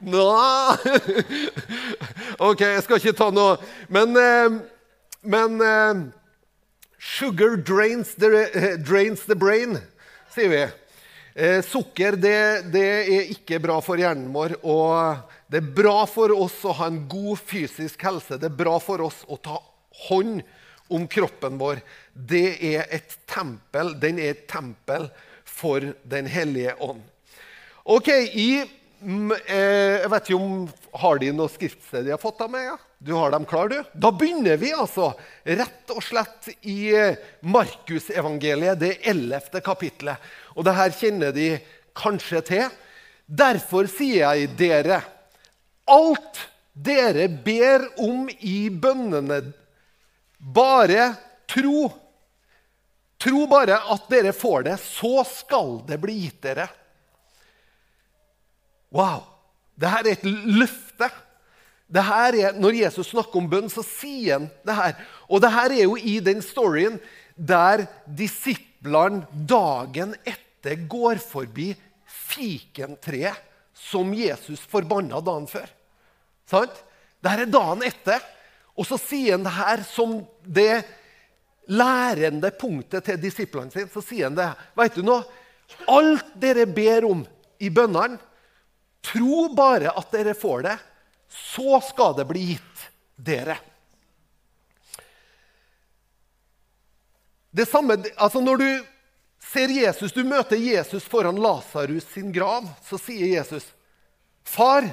Nå 0.00 0.24
OK, 2.48 2.62
jeg 2.62 2.82
skal 2.86 2.96
ikke 2.96 3.12
ta 3.18 3.26
noe 3.34 3.58
Men, 3.92 4.14
eh, 4.16 4.54
men 5.28 5.58
eh, 5.60 5.98
Sugar 7.00 7.56
drains 7.56 8.14
the, 8.14 8.76
drains 8.84 9.24
the 9.24 9.34
brain, 9.34 9.78
sier 10.34 10.48
vi. 10.52 10.62
Eh, 11.34 11.62
sukker 11.64 12.12
det, 12.20 12.62
det, 12.74 12.88
er 13.08 13.30
ikke 13.32 13.56
bra 13.64 13.78
for 13.80 13.96
hjernen 13.96 14.28
vår. 14.34 14.58
Og 14.68 15.22
det 15.48 15.62
er 15.62 15.70
bra 15.78 16.02
for 16.04 16.34
oss 16.36 16.58
å 16.68 16.74
ha 16.76 16.90
en 16.90 17.06
god 17.08 17.40
fysisk 17.40 18.04
helse. 18.04 18.36
Det 18.36 18.50
er 18.50 18.58
bra 18.58 18.76
for 18.84 19.00
oss 19.06 19.22
å 19.32 19.38
ta 19.40 19.56
hånd 20.10 20.42
om 20.92 21.06
kroppen 21.08 21.56
vår. 21.56 21.80
Det 22.12 22.58
er 22.74 22.84
et 22.92 23.16
tempel. 23.30 23.94
Den 24.02 24.20
er 24.20 24.34
et 24.34 24.44
tempel 24.50 25.08
for 25.48 25.94
Den 26.04 26.28
hellige 26.28 26.76
ånd. 26.84 27.00
Ok, 27.88 28.12
i, 28.36 28.60
Jeg 29.00 30.08
vet 30.12 30.26
ikke 30.28 30.36
om 30.36 30.64
Har 31.00 31.20
de 31.22 31.30
noe 31.32 31.48
skriftsted 31.48 32.04
de 32.04 32.12
har 32.12 32.20
fått 32.20 32.42
av 32.44 32.50
meg? 32.52 32.66
Ja? 32.68 32.76
Du 33.00 33.14
har 33.16 33.32
dem 33.32 33.46
klar, 33.48 33.70
du? 33.72 33.78
Da 33.96 34.10
begynner 34.12 34.58
vi 34.60 34.74
altså 34.76 35.14
rett 35.48 35.92
og 35.94 36.02
slett 36.04 36.50
i 36.68 36.92
eh, 36.92 37.16
Markusevangeliet, 37.48 38.76
det 38.76 38.90
ellevte 39.08 39.62
kapitlet. 39.64 40.20
Og 40.52 40.66
det 40.68 40.74
her 40.76 40.92
kjenner 40.92 41.32
de 41.32 41.46
kanskje 41.96 42.42
til. 42.44 42.66
Derfor 43.24 43.88
sier 43.88 44.26
jeg 44.26 44.50
dere, 44.58 44.98
alt 45.88 46.42
dere 46.76 47.24
ber 47.32 47.86
om 48.04 48.28
i 48.28 48.68
bønnene, 48.68 49.40
bare 50.36 51.08
tro. 51.48 51.88
Tro 53.20 53.46
bare 53.48 53.80
at 53.96 54.12
dere 54.12 54.36
får 54.36 54.68
det, 54.68 54.76
så 54.84 55.24
skal 55.24 55.78
det 55.88 56.02
bli 56.04 56.18
gitt 56.26 56.44
dere. 56.44 56.68
Wow! 58.94 59.24
Det 59.80 59.90
her 59.90 60.06
er 60.06 60.16
et 60.18 60.24
løfte. 60.28 61.08
Er, 61.90 62.52
når 62.54 62.76
Jesus 62.84 63.08
snakker 63.10 63.40
om 63.40 63.48
bønn, 63.50 63.70
så 63.72 63.82
sier 63.82 64.36
han 64.36 64.50
det 64.66 64.76
her. 64.76 64.98
Og 65.26 65.42
det 65.42 65.50
her 65.54 65.74
er 65.74 65.84
jo 65.88 65.96
i 65.96 66.18
den 66.22 66.42
storyen 66.44 67.00
der 67.34 67.86
disiplene 68.04 69.24
dagen 69.48 70.14
etter 70.28 70.84
går 70.90 71.18
forbi 71.24 71.72
fikentreet 72.30 73.48
som 73.80 74.12
Jesus 74.14 74.60
forbanna 74.70 75.22
dagen 75.24 75.48
før. 75.50 75.66
Sant? 76.50 76.76
Dette 77.20 77.46
er 77.46 77.50
dagen 77.50 77.84
etter. 77.86 78.22
Og 78.78 78.86
så 78.86 79.00
sier 79.00 79.34
han 79.34 79.44
det 79.44 79.56
her 79.56 79.82
som 79.88 80.20
det 80.44 80.82
lærende 81.70 82.50
punktet 82.58 83.06
til 83.06 83.20
disiplene 83.20 83.72
sine. 83.72 83.90
Så 83.92 84.02
sier 84.04 84.28
han 84.28 84.38
det. 84.38 84.50
Vet 84.78 84.98
du 84.98 85.04
noe? 85.06 85.24
Alt 85.90 86.34
dere 86.40 86.66
ber 86.66 87.06
om 87.08 87.24
i 87.60 87.68
bønnene, 87.72 88.18
tro 89.04 89.48
bare 89.56 89.92
at 89.96 90.12
dere 90.12 90.34
får 90.36 90.62
det 90.68 90.78
så 91.30 91.80
skal 91.80 92.16
det 92.16 92.24
bli 92.24 92.40
gitt 92.40 92.86
dere. 93.16 93.58
Det 97.50 97.66
samme, 97.66 97.96
altså 98.16 98.40
Når 98.40 98.56
du 98.56 98.84
ser 99.42 99.68
Jesus, 99.68 100.12
du 100.12 100.24
møter 100.24 100.56
Jesus 100.56 101.04
foran 101.04 101.38
Lasarus 101.40 102.06
sin 102.12 102.32
grav, 102.32 102.68
så 102.86 102.98
sier 102.98 103.26
Jesus, 103.26 103.64
'Far, 104.44 104.86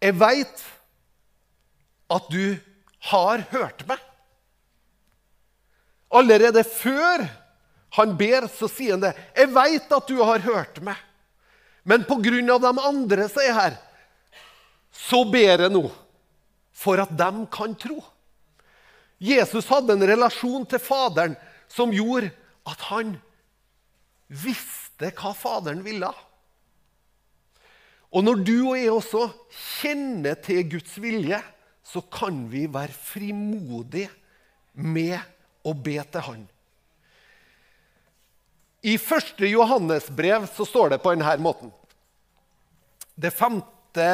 jeg 0.00 0.14
veit 0.14 0.62
at 2.10 2.30
du 2.30 2.58
har 3.10 3.42
hørt 3.50 3.86
meg.' 3.86 4.04
Allerede 6.10 6.64
før 6.64 7.26
han 7.90 8.16
ber, 8.16 8.46
så 8.48 8.68
sier 8.68 8.96
han 8.96 9.02
det. 9.02 9.14
'Jeg 9.36 9.54
veit 9.54 9.92
at 9.92 10.06
du 10.06 10.22
har 10.22 10.38
hørt 10.38 10.82
meg.' 10.82 11.07
Men 11.84 12.04
pga. 12.04 12.58
de 12.58 12.72
andre 12.80 13.28
som 13.28 13.42
er 13.42 13.54
her, 13.54 13.76
så 14.92 15.24
ber 15.24 15.64
jeg 15.64 15.72
nå 15.72 15.88
for 16.72 17.00
at 17.02 17.10
de 17.10 17.46
kan 17.50 17.74
tro. 17.74 17.98
Jesus 19.18 19.66
hadde 19.66 19.92
en 19.92 20.06
relasjon 20.06 20.66
til 20.66 20.78
Faderen 20.78 21.34
som 21.68 21.92
gjorde 21.92 22.30
at 22.68 22.80
han 22.90 23.16
visste 24.28 25.10
hva 25.16 25.32
Faderen 25.34 25.82
ville. 25.82 26.10
Og 28.08 28.24
når 28.24 28.44
du 28.44 28.56
og 28.70 28.76
jeg 28.78 28.92
også 28.92 29.26
kjenner 29.52 30.38
til 30.40 30.62
Guds 30.70 30.94
vilje, 31.02 31.40
så 31.84 32.02
kan 32.12 32.46
vi 32.52 32.66
være 32.70 32.92
frimodige 32.92 34.10
med 34.78 35.18
å 35.66 35.74
be 35.74 35.96
til 36.12 36.24
Han. 36.24 36.46
I 38.88 38.94
første 39.02 39.48
Johannesbrev 39.50 40.46
så 40.54 40.64
står 40.64 40.94
det 40.94 41.00
på 41.02 41.12
denne 41.12 41.34
måten. 41.42 41.72
Det 43.18 43.34
femte 43.34 44.08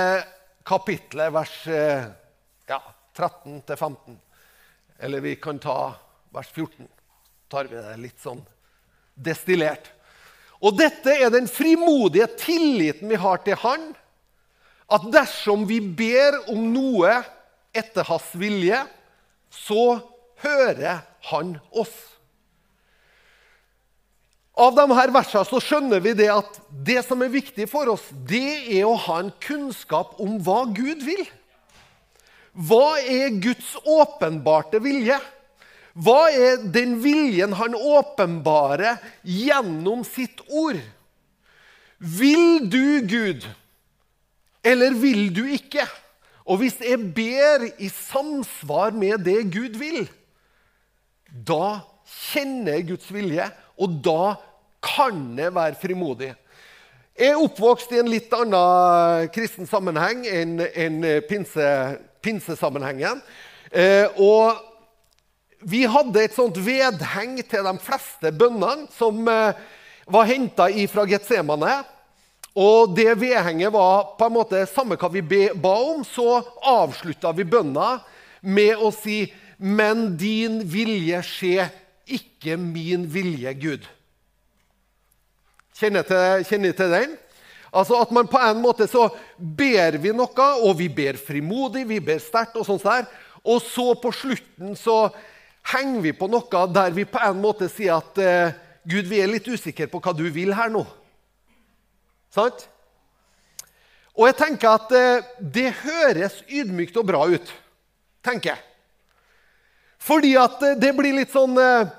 kapitlet, 0.66 1.30
vers 1.34 1.56
eh, 1.68 2.06
ja, 2.66 2.80
13-15. 3.14 4.16
Eller 4.98 5.20
vi 5.20 5.34
kan 5.36 5.60
ta 5.62 5.94
vers 6.34 6.48
14. 6.50 6.88
tar 7.48 7.68
vi 7.70 7.76
det 7.76 7.98
litt 8.00 8.22
sånn 8.22 8.40
destillert. 9.14 9.92
Og 10.64 10.74
dette 10.78 11.12
er 11.12 11.30
den 11.30 11.46
frimodige 11.50 12.26
tilliten 12.40 13.12
vi 13.12 13.20
har 13.20 13.44
til 13.44 13.60
Han, 13.62 13.92
at 14.90 15.04
dersom 15.12 15.68
vi 15.68 15.78
ber 15.80 16.40
om 16.50 16.64
noe 16.72 17.20
etter 17.76 18.06
hans 18.08 18.32
vilje, 18.38 18.80
så 19.50 20.00
hører 20.42 21.04
han 21.30 21.58
oss. 21.70 21.94
Av 24.54 24.74
de 24.76 24.84
her 24.94 25.10
versene 25.10 25.46
så 25.48 25.58
skjønner 25.62 26.02
vi 26.02 26.12
det 26.14 26.28
at 26.30 26.58
det 26.86 27.00
som 27.06 27.22
er 27.24 27.32
viktig 27.32 27.66
for 27.70 27.90
oss, 27.90 28.04
det 28.12 28.70
er 28.78 28.84
å 28.86 28.94
ha 29.06 29.18
en 29.24 29.32
kunnskap 29.42 30.14
om 30.22 30.36
hva 30.46 30.62
Gud 30.70 31.02
vil. 31.02 31.24
Hva 32.54 33.00
er 33.02 33.34
Guds 33.42 33.72
åpenbarte 33.82 34.78
vilje? 34.82 35.18
Hva 35.94 36.28
er 36.30 36.62
den 36.74 37.00
viljen 37.02 37.54
han 37.58 37.74
åpenbarer 37.74 39.02
gjennom 39.26 40.06
sitt 40.06 40.42
ord? 40.46 40.78
Vil 41.98 42.70
du, 42.70 43.02
Gud, 43.10 43.46
eller 44.62 44.94
vil 44.98 45.28
du 45.34 45.44
ikke? 45.50 45.86
Og 46.46 46.60
hvis 46.60 46.78
jeg 46.82 47.00
ber 47.16 47.66
i 47.82 47.88
samsvar 47.88 48.94
med 48.94 49.24
det 49.26 49.40
Gud 49.54 49.78
vil, 49.80 50.04
da 51.26 51.80
kjenner 52.04 52.78
jeg 52.78 52.90
Guds 52.92 53.10
vilje, 53.14 53.46
og 53.80 54.00
da 54.04 54.34
kan 54.84 55.20
jeg 55.38 55.54
være 55.54 55.78
frimodig. 55.80 56.32
Jeg 57.14 57.30
er 57.30 57.40
oppvokst 57.40 57.92
i 57.94 58.00
en 58.02 58.10
litt 58.10 58.32
annen 58.34 59.28
kristen 59.34 59.68
sammenheng 59.70 60.24
enn 60.26 60.58
enn 60.66 61.04
pinse, 61.28 61.66
pinsesammenhengen. 62.24 63.20
Eh, 63.70 64.08
og 64.18 64.58
vi 65.64 65.84
hadde 65.88 66.24
et 66.24 66.34
sånt 66.34 66.58
vedheng 66.60 67.38
til 67.48 67.66
de 67.66 67.74
fleste 67.82 68.32
bønnene 68.34 68.88
som 68.96 69.22
eh, 69.30 69.60
var 70.10 70.28
henta 70.28 70.68
fra 70.90 71.06
Getsemane. 71.08 71.76
Og 72.54 72.94
det 72.94 73.16
vedhenget 73.18 73.72
var 73.74 74.14
på 74.18 74.26
en 74.28 74.36
måte 74.36 74.66
samme 74.70 74.98
hva 74.98 75.10
vi 75.10 75.22
ba 75.54 75.74
om, 75.94 76.04
så 76.06 76.42
avslutta 76.62 77.32
vi 77.34 77.46
bønna 77.46 77.96
med 78.42 78.76
å 78.78 78.92
si 78.94 79.24
Men 79.58 80.16
din 80.18 80.58
vilje 80.66 81.20
skje, 81.22 81.68
ikke 82.06 82.56
min 82.60 83.06
vilje, 83.10 83.52
Gud. 83.58 83.84
Kjenner 85.74 86.06
dere 86.06 86.44
til 86.46 86.90
den? 86.92 87.14
Altså 87.74 87.98
at 87.98 88.10
man 88.14 88.28
på 88.30 88.38
en 88.38 88.60
måte 88.62 88.86
så 88.86 89.08
ber 89.38 89.98
vi 89.98 90.12
noe, 90.14 90.48
og 90.62 90.76
vi 90.78 90.88
ber 90.88 91.18
frimodig, 91.18 91.82
vi 91.88 91.98
ber 92.00 92.20
sterkt, 92.22 92.56
og 92.56 92.66
sånt 92.66 92.84
der. 92.86 93.08
Og 93.44 93.58
så 93.62 93.94
på 93.98 94.12
slutten 94.14 94.76
så 94.78 95.08
henger 95.72 96.04
vi 96.04 96.12
på 96.16 96.28
noe 96.30 96.66
der 96.70 96.94
vi 96.94 97.06
på 97.08 97.18
en 97.24 97.40
måte 97.42 97.68
sier 97.72 97.98
at 97.98 98.20
eh, 98.22 98.54
Gud, 98.84 99.08
vi 99.08 99.22
er 99.24 99.32
litt 99.32 99.48
usikre 99.48 99.88
på 99.88 99.98
hva 100.04 100.12
du 100.14 100.26
vil 100.30 100.52
her 100.54 100.70
nå. 100.70 100.84
Sant? 102.34 102.66
Og 104.14 104.28
jeg 104.28 104.36
tenker 104.38 104.76
at 104.76 104.94
eh, 104.94 105.26
det 105.40 105.70
høres 105.82 106.42
ydmykt 106.46 107.00
og 107.00 107.08
bra 107.08 107.24
ut, 107.32 107.52
tenker 108.22 108.52
jeg. 108.52 108.62
Fordi 110.04 110.34
at 110.40 110.62
eh, 110.62 110.78
det 110.80 110.92
blir 110.96 111.16
litt 111.16 111.32
sånn 111.32 111.56
eh, 111.60 111.92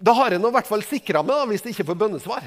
Da 0.00 0.14
har 0.16 0.32
jeg 0.32 0.40
nå 0.40 0.48
i 0.48 0.56
hvert 0.56 0.68
fall 0.70 0.84
sikra 0.86 1.24
meg, 1.24 1.36
da, 1.36 1.48
hvis 1.50 1.64
det 1.64 1.74
ikke 1.74 1.90
får 1.90 1.98
bønnesvar. 2.04 2.46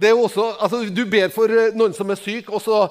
Det 0.00 0.10
er 0.10 0.18
også, 0.18 0.50
altså, 0.60 0.82
du 0.92 1.04
ber 1.08 1.32
for 1.32 1.52
noen 1.76 1.96
som 1.96 2.12
er 2.12 2.20
syk, 2.20 2.50
og 2.52 2.60
så 2.64 2.82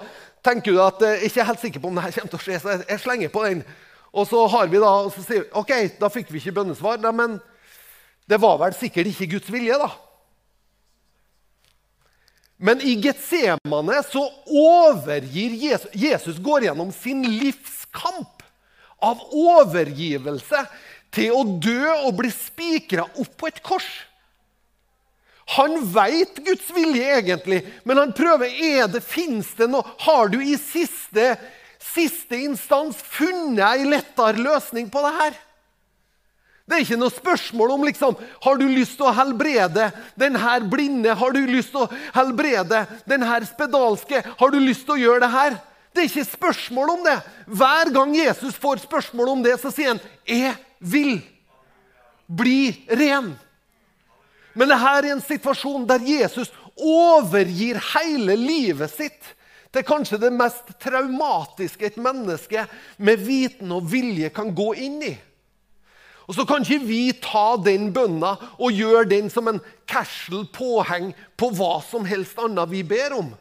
tenker 0.46 0.74
du 0.74 0.82
at 0.82 1.02
jeg 1.02 1.32
er 1.34 1.48
helt 1.48 1.62
sikker 1.62 1.82
på 1.82 1.90
om 1.90 1.98
det 1.98 2.06
her 2.06 2.16
kommer 2.16 2.34
til 2.34 2.40
å 2.40 2.44
skje, 2.44 2.58
så 2.62 2.76
jeg 2.82 3.02
slenger 3.02 3.32
på 3.34 3.46
den. 3.46 3.64
Og 4.14 4.26
så 4.30 4.42
har 4.50 4.70
vi 4.70 4.82
da, 4.82 4.92
og 5.06 5.14
så 5.14 5.24
sier 5.26 5.44
vi, 5.44 5.50
ok, 5.62 5.74
da 6.02 6.10
fikk 6.14 6.30
vi 6.34 6.42
ikke 6.42 6.56
bønnesvar, 6.58 6.98
da, 7.02 7.14
men 7.14 7.38
det 8.30 8.38
var 8.42 8.60
vel 8.62 8.74
sikkert 8.78 9.10
ikke 9.10 9.30
Guds 9.36 9.50
vilje, 9.54 9.78
da. 9.82 9.90
Men 12.60 12.82
i 12.84 12.98
Getsemane 13.00 14.02
så 14.10 14.26
overgir 14.52 15.54
Jesus 15.56 15.94
Jesus 15.96 16.42
går 16.44 16.68
gjennom 16.68 16.90
sin 16.92 17.24
livskamp 17.24 18.39
av 19.06 19.22
overgivelse 19.32 20.64
til 21.16 21.34
å 21.34 21.44
dø 21.62 21.86
og 22.06 22.14
bli 22.20 22.32
spikra 22.34 23.08
opp 23.08 23.34
på 23.40 23.50
et 23.50 23.62
kors. 23.66 23.88
Han 25.58 25.80
veit 25.94 26.38
Guds 26.46 26.68
vilje 26.76 27.06
egentlig, 27.18 27.64
men 27.84 27.98
han 27.98 28.14
prøver 28.14 28.52
er 28.54 28.90
det, 28.92 29.02
Fins 29.02 29.56
det 29.58 29.66
noe 29.72 29.96
Har 30.06 30.30
du 30.30 30.38
i 30.44 30.54
siste, 30.62 31.32
siste 31.82 32.38
instans 32.38 33.00
funnet 33.02 33.64
ei 33.66 33.88
lettere 33.90 34.38
løsning 34.38 34.92
på 34.94 35.02
det 35.08 35.14
her? 35.18 35.40
Det 36.70 36.78
er 36.78 36.84
ikke 36.86 37.00
noe 37.02 37.10
spørsmål 37.10 37.72
om 37.74 37.86
liksom, 37.88 38.18
har 38.46 38.60
du 38.60 38.68
lyst 38.70 39.00
til 39.00 39.08
å 39.10 39.16
helbrede 39.18 39.88
denne 40.22 40.60
blinde. 40.70 41.16
Har 41.18 41.34
du 41.34 41.40
lyst 41.50 41.74
til 41.74 41.88
å 41.88 41.90
helbrede 42.14 42.84
denne 43.10 43.40
spedalske? 43.50 44.22
Har 44.38 44.54
du 44.54 44.60
lyst 44.62 44.86
til 44.86 45.00
å 45.00 45.02
gjøre 45.02 45.24
det 45.24 45.32
her? 45.34 45.58
Det 45.94 46.04
er 46.04 46.10
ikke 46.10 46.32
spørsmål 46.32 46.90
om 46.90 47.04
det. 47.06 47.18
Hver 47.48 47.92
gang 47.94 48.16
Jesus 48.16 48.56
får 48.56 48.84
spørsmål 48.86 49.34
om 49.36 49.44
det, 49.44 49.58
så 49.60 49.72
sier 49.72 49.96
han 49.96 50.02
'Jeg 50.28 50.56
vil 50.80 51.22
bli 52.28 52.86
ren'. 52.90 53.36
Men 54.54 54.70
dette 54.70 54.86
er 54.86 55.12
en 55.12 55.22
situasjon 55.22 55.88
der 55.88 56.00
Jesus 56.04 56.52
overgir 56.78 57.80
hele 57.94 58.36
livet 58.36 58.92
sitt 58.92 59.36
til 59.74 59.86
kanskje 59.86 60.18
det 60.18 60.32
mest 60.34 60.72
traumatiske 60.82 61.86
et 61.86 61.98
menneske 61.98 62.66
med 62.98 63.18
viten 63.18 63.72
og 63.72 63.92
vilje 63.92 64.30
kan 64.30 64.56
gå 64.56 64.74
inn 64.74 65.02
i. 65.04 65.18
Og 66.30 66.36
så 66.38 66.46
kan 66.46 66.62
ikke 66.62 66.86
vi 66.86 67.04
ta 67.22 67.58
den 67.58 67.90
bønna 67.94 68.36
og 68.60 68.74
gjøre 68.74 69.08
den 69.10 69.30
som 69.34 69.48
en 69.50 69.62
casual 69.90 70.46
påheng 70.54 71.14
på 71.38 71.50
hva 71.58 71.80
som 71.82 72.06
helst 72.06 72.38
annet 72.38 72.70
vi 72.70 72.84
ber 72.86 73.16
om. 73.18 73.32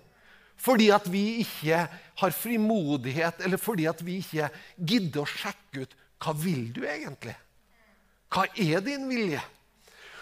Fordi 0.59 0.89
at 0.91 1.07
vi 1.11 1.41
ikke 1.45 1.85
har 2.19 2.35
frimodighet, 2.35 3.45
eller 3.47 3.61
fordi 3.63 3.87
at 3.91 4.01
vi 4.05 4.19
ikke 4.23 4.51
gidder 4.77 5.23
å 5.23 5.31
sjekke 5.31 5.85
ut 5.85 5.95
hva 6.19 6.35
vil 6.35 6.65
du 6.75 6.83
egentlig? 6.83 7.37
Hva 8.35 8.49
er 8.59 8.83
din 8.85 9.07
vilje? 9.09 9.41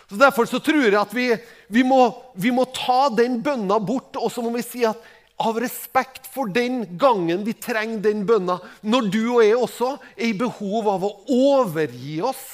Så 0.06 0.18
Derfor 0.20 0.46
så 0.46 0.60
tror 0.62 0.84
jeg 0.84 0.98
at 1.00 1.14
vi, 1.16 1.30
vi, 1.72 1.82
må, 1.82 2.12
vi 2.38 2.52
må 2.54 2.66
ta 2.76 3.08
den 3.10 3.40
bønna 3.42 3.80
bort, 3.82 4.14
og 4.20 4.30
så 4.30 4.44
må 4.44 4.52
vi 4.54 4.62
si 4.62 4.84
at 4.86 5.00
av 5.42 5.58
respekt 5.60 6.28
for 6.32 6.48
den 6.52 6.84
gangen 7.00 7.42
vi 7.44 7.56
trenger 7.60 8.04
den 8.06 8.22
bønna, 8.28 8.58
når 8.86 9.08
du 9.12 9.22
og 9.24 9.42
jeg 9.44 9.56
også 9.56 9.90
er 10.14 10.28
i 10.30 10.36
behov 10.38 10.88
av 10.94 11.04
å 11.04 11.12
overgi 11.32 12.20
oss, 12.24 12.44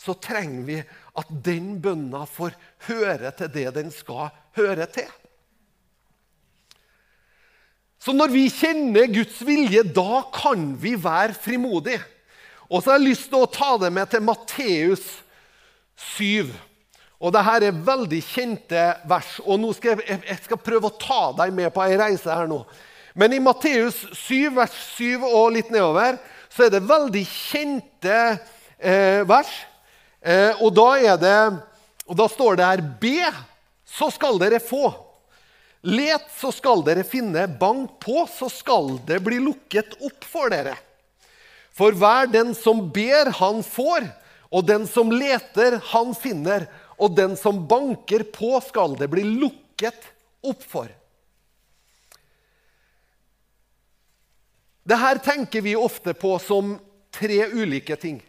så 0.00 0.16
trenger 0.18 0.64
vi 0.66 0.78
at 1.20 1.28
den 1.44 1.76
bønna 1.82 2.24
får 2.26 2.56
høre 2.88 3.30
til 3.38 3.52
det 3.54 3.68
den 3.76 3.92
skal 3.94 4.32
høre 4.58 4.88
til. 4.90 5.10
Så 8.04 8.12
når 8.12 8.34
vi 8.34 8.48
kjenner 8.52 9.08
Guds 9.08 9.38
vilje, 9.48 9.80
da 9.96 10.20
kan 10.34 10.74
vi 10.76 10.92
være 11.00 11.32
frimodige. 11.40 12.02
Og 12.68 12.82
så 12.82 12.92
har 12.92 12.98
jeg 12.98 13.08
lyst 13.14 13.30
til 13.32 13.40
å 13.40 13.48
ta 13.48 13.70
det 13.80 13.88
med 13.96 14.10
til 14.12 14.24
Matteus 14.26 15.04
7. 16.16 16.50
Og 17.24 17.32
Dette 17.32 17.70
er 17.70 17.84
veldig 17.86 18.20
kjente 18.26 18.82
vers. 19.08 19.38
og 19.46 19.60
nå 19.60 19.72
skal 19.72 19.94
jeg, 19.94 20.20
jeg, 20.28 20.40
skal 20.44 20.60
prøve 20.60 20.90
å 20.90 20.98
ta 21.00 21.22
deg 21.38 21.54
med 21.56 21.72
på 21.72 21.84
ei 21.84 21.96
reise 21.96 22.28
her 22.28 22.50
nå. 22.50 22.60
Men 23.16 23.32
i 23.32 23.40
Matteus 23.40 24.02
7, 24.26 24.50
vers 24.52 24.76
7 24.98 25.24
og 25.24 25.54
litt 25.54 25.70
nedover, 25.72 26.18
så 26.52 26.66
er 26.66 26.74
det 26.74 26.84
veldig 26.84 27.24
kjente 27.30 28.18
eh, 28.76 29.22
vers. 29.24 29.54
Eh, 30.20 30.60
og, 30.60 30.74
da 30.76 31.16
det, 31.22 31.38
og 32.04 32.20
da 32.20 32.28
står 32.28 32.60
det 32.60 32.68
her 32.68 32.84
Be, 33.00 33.32
så 33.88 34.10
skal 34.12 34.36
dere 34.42 34.60
få. 34.60 34.90
Let, 35.84 36.30
så 36.32 36.48
skal 36.52 36.80
dere 36.86 37.04
finne. 37.04 37.44
Bank 37.60 37.98
på, 38.00 38.24
så 38.30 38.48
skal 38.48 38.96
det 39.04 39.20
bli 39.24 39.36
lukket 39.44 39.98
opp 40.00 40.24
for 40.24 40.52
dere. 40.52 40.78
For 41.74 41.92
hver 41.92 42.30
den 42.32 42.54
som 42.56 42.86
ber, 42.94 43.28
han 43.36 43.60
får, 43.66 44.06
og 44.54 44.64
den 44.64 44.86
som 44.88 45.10
leter, 45.12 45.80
han 45.92 46.14
finner 46.16 46.68
og 46.96 47.16
den 47.16 47.36
som 47.36 47.64
banker 47.68 48.22
på, 48.32 48.60
skal 48.62 48.94
det 48.98 49.08
bli 49.10 49.24
lukket 49.26 50.06
opp 50.46 50.62
for. 50.62 50.88
Dette 54.84 55.18
tenker 55.24 55.64
vi 55.64 55.74
ofte 55.76 56.14
på 56.14 56.36
som 56.38 56.76
tre 57.14 57.46
ulike 57.50 57.96
ting. 57.96 58.20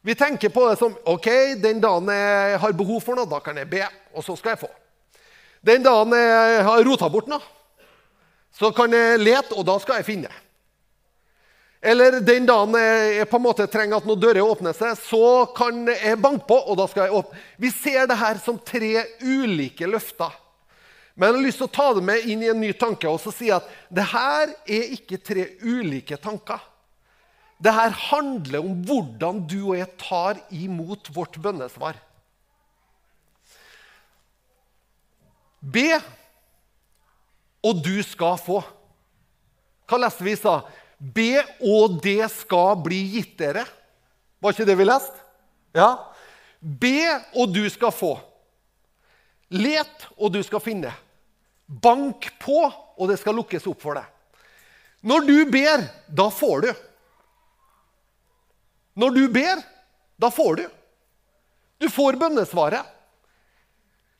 Vi 0.00 0.14
tenker 0.14 0.48
på 0.48 0.68
det 0.70 0.78
som 0.80 0.94
ok, 1.04 1.28
den 1.60 1.80
dagen 1.82 2.08
jeg 2.14 2.60
har 2.62 2.76
behov 2.78 3.02
for 3.04 3.18
noe, 3.18 3.28
da 3.28 3.42
kan 3.44 3.58
jeg 3.60 3.68
be, 3.68 3.82
og 4.14 4.24
så 4.24 4.38
skal 4.38 4.54
jeg 4.54 4.62
få. 4.62 4.70
Den 5.60 5.84
dagen 5.84 6.14
jeg 6.16 6.62
har 6.64 6.84
rota 6.86 7.08
bort 7.12 7.28
noe, 7.28 7.42
så 8.56 8.70
kan 8.74 8.92
jeg 8.96 9.20
lete, 9.20 9.54
og 9.54 9.66
da 9.68 9.76
skal 9.82 10.00
jeg 10.00 10.08
finne. 10.08 10.30
Eller 11.80 12.18
den 12.20 12.44
dagen 12.48 12.76
jeg 12.76 13.28
på 13.30 13.38
en 13.38 13.44
måte 13.46 13.64
trenger 13.72 14.00
at 14.00 14.08
noen 14.08 14.20
dører 14.20 14.44
åpner 14.44 14.76
seg, 14.76 14.98
så 15.00 15.46
kan 15.56 15.86
jeg 15.88 16.20
banke 16.20 16.44
på, 16.48 16.58
og 16.58 16.76
da 16.80 16.88
skal 16.90 17.06
jeg 17.06 17.16
åpne. 17.20 17.40
Vi 17.60 17.70
ser 17.72 18.08
det 18.10 18.18
her 18.20 18.40
som 18.42 18.60
tre 18.60 19.06
ulike 19.24 19.88
løfter. 19.88 20.34
Men 21.16 21.28
jeg 21.28 21.36
har 21.36 21.46
lyst 21.46 21.60
til 21.60 21.68
å 21.68 21.76
ta 21.76 21.86
det 21.96 22.02
med 22.06 22.26
inn 22.32 22.44
i 22.44 22.50
en 22.52 22.60
ny 22.60 22.70
tanke 22.76 23.08
og 23.10 23.18
så 23.20 23.32
si 23.34 23.50
at 23.52 23.66
det 23.92 24.06
her 24.12 24.52
er 24.64 24.92
ikke 24.96 25.18
tre 25.20 25.46
ulike 25.60 26.16
tanker. 26.20 26.60
Det 27.60 27.72
her 27.76 27.92
handler 28.08 28.62
om 28.64 28.78
hvordan 28.88 29.42
du 29.48 29.58
og 29.58 29.74
jeg 29.76 29.90
tar 30.00 30.40
imot 30.48 31.10
vårt 31.12 31.36
bønnesvar. 31.44 31.98
Be, 35.60 36.00
og 37.60 37.82
du 37.84 38.00
skal 38.06 38.38
få. 38.40 38.60
Hva 39.90 39.98
leste 40.00 40.24
vi 40.24 40.36
sa? 40.38 40.60
Be, 41.00 41.42
og 41.64 42.00
det 42.04 42.30
skal 42.32 42.78
bli 42.84 43.00
gitt 43.16 43.36
dere. 43.40 43.66
Var 44.40 44.54
ikke 44.54 44.68
det 44.68 44.76
vi 44.80 44.88
leste? 44.88 45.26
Ja. 45.76 45.90
Be, 46.60 47.00
og 47.36 47.52
du 47.52 47.62
skal 47.72 47.92
få. 47.92 48.14
Let, 49.50 50.06
og 50.16 50.32
du 50.32 50.40
skal 50.46 50.62
finne. 50.64 50.92
Bank 51.66 52.30
på, 52.40 52.62
og 52.96 53.10
det 53.10 53.18
skal 53.20 53.36
lukkes 53.38 53.66
opp 53.70 53.82
for 53.82 53.98
deg. 53.98 54.06
Når 55.00 55.26
du 55.26 55.36
ber, 55.50 55.84
da 56.08 56.28
får 56.32 56.66
du. 56.66 56.70
Når 59.00 59.16
du 59.16 59.22
ber, 59.32 59.62
da 60.20 60.28
får 60.32 60.60
du. 60.60 60.64
Du 61.80 61.88
får 61.88 62.18
bønnesvaret. 62.20 62.84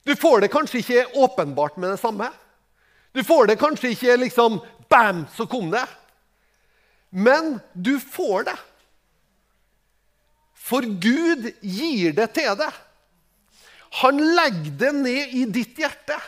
Du 0.05 0.15
får 0.17 0.41
det 0.41 0.53
kanskje 0.53 0.81
ikke 0.81 1.07
åpenbart 1.27 1.77
med 1.77 1.95
det 1.95 2.01
samme. 2.01 2.31
Du 3.13 3.23
får 3.27 3.51
det 3.51 3.61
kanskje 3.61 3.95
ikke 3.95 4.17
liksom 4.25 4.61
Bam, 4.91 5.27
så 5.37 5.47
kom 5.47 5.69
det. 5.71 5.85
Men 7.11 7.61
du 7.73 8.01
får 8.01 8.49
det. 8.49 8.57
For 10.55 10.83
Gud 10.83 11.47
gir 11.63 12.15
det 12.17 12.27
til 12.35 12.57
deg. 12.59 12.75
Han 14.01 14.19
legger 14.35 14.77
det 14.83 14.91
ned 14.99 15.35
i 15.35 15.45
ditt 15.51 15.79
hjerte. 15.79 16.19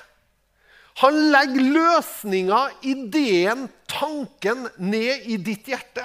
Han 1.03 1.19
legger 1.33 1.69
løsninga, 1.75 2.63
ideen, 2.87 3.69
tanken 3.91 4.67
ned 4.79 5.27
i 5.31 5.39
ditt 5.43 5.71
hjerte. 5.71 6.05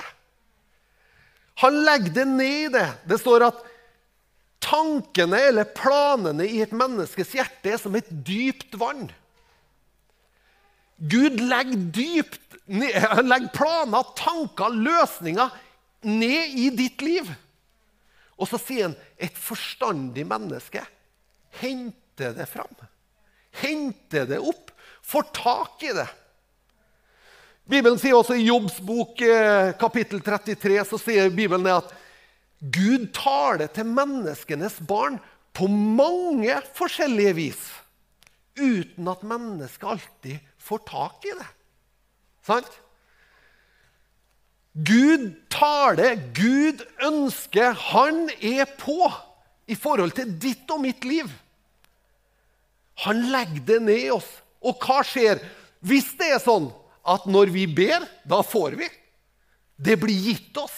Han 1.62 1.82
legger 1.86 2.14
det 2.20 2.28
ned 2.30 2.60
i 2.68 2.70
det. 2.78 2.88
Det 3.10 3.18
står 3.22 3.48
at 3.50 3.64
tankene 4.68 5.40
eller 5.50 5.70
planene 5.78 6.48
i 6.48 6.60
et 6.66 6.76
menneskes 6.76 7.32
hjerte 7.38 7.72
er 7.72 7.80
som 7.82 7.96
et 7.98 8.10
dypt 8.10 8.76
vann. 8.80 9.08
Gud 10.98 11.40
legger 11.40 11.88
dypt 11.96 12.44
legger 13.32 13.52
planer, 13.56 14.14
tanker, 14.18 14.74
løsninger 14.76 15.54
ned 16.08 16.58
i 16.60 16.70
ditt 16.76 17.02
liv. 17.06 17.30
Og 18.38 18.50
så 18.50 18.60
sier 18.62 18.90
han 18.90 18.98
et 19.18 19.38
forstandig 19.40 20.28
menneske 20.28 20.84
henter 21.62 22.34
det 22.38 22.46
fram. 22.46 22.74
Henter 23.62 24.28
det 24.30 24.40
opp. 24.40 24.72
Får 25.02 25.30
tak 25.34 25.84
i 25.88 25.94
det. 25.96 26.08
Bibelen 27.68 28.00
sier 28.00 28.16
også 28.16 28.38
i 28.38 28.46
Jobbs 28.48 28.78
bok 28.84 29.20
eh, 29.24 29.74
kapittel 29.80 30.22
33 30.24 30.84
så 30.88 31.00
sier 31.02 31.32
Bibelen 31.34 31.68
at 31.72 31.90
Gud 32.62 33.12
taler 33.14 33.70
til 33.70 33.86
menneskenes 33.90 34.80
barn 34.90 35.20
på 35.58 35.68
mange 35.70 36.56
forskjellige 36.78 37.36
vis, 37.38 37.62
uten 38.58 39.10
at 39.10 39.26
mennesket 39.26 39.92
alltid 39.94 40.52
får 40.62 40.84
tak 40.90 41.28
i 41.30 41.36
det. 41.38 41.48
Sant? 42.48 42.70
Gud 44.78 45.32
taler, 45.50 46.20
Gud 46.38 46.84
ønsker, 47.06 47.74
han 47.74 48.28
er 48.38 48.66
på 48.78 49.10
i 49.68 49.76
forhold 49.78 50.14
til 50.18 50.36
ditt 50.38 50.70
og 50.74 50.84
mitt 50.84 51.06
liv. 51.06 51.30
Han 53.06 53.28
legger 53.34 53.64
det 53.66 53.80
ned 53.86 54.04
i 54.08 54.14
oss. 54.14 54.30
Og 54.66 54.78
hva 54.82 55.04
skjer 55.06 55.42
hvis 55.86 56.12
det 56.18 56.32
er 56.34 56.42
sånn 56.42 56.72
at 57.08 57.26
når 57.30 57.52
vi 57.54 57.66
ber, 57.70 58.06
da 58.26 58.42
får 58.46 58.78
vi? 58.80 58.88
Det 59.78 59.98
blir 60.02 60.30
gitt 60.30 60.58
oss. 60.58 60.78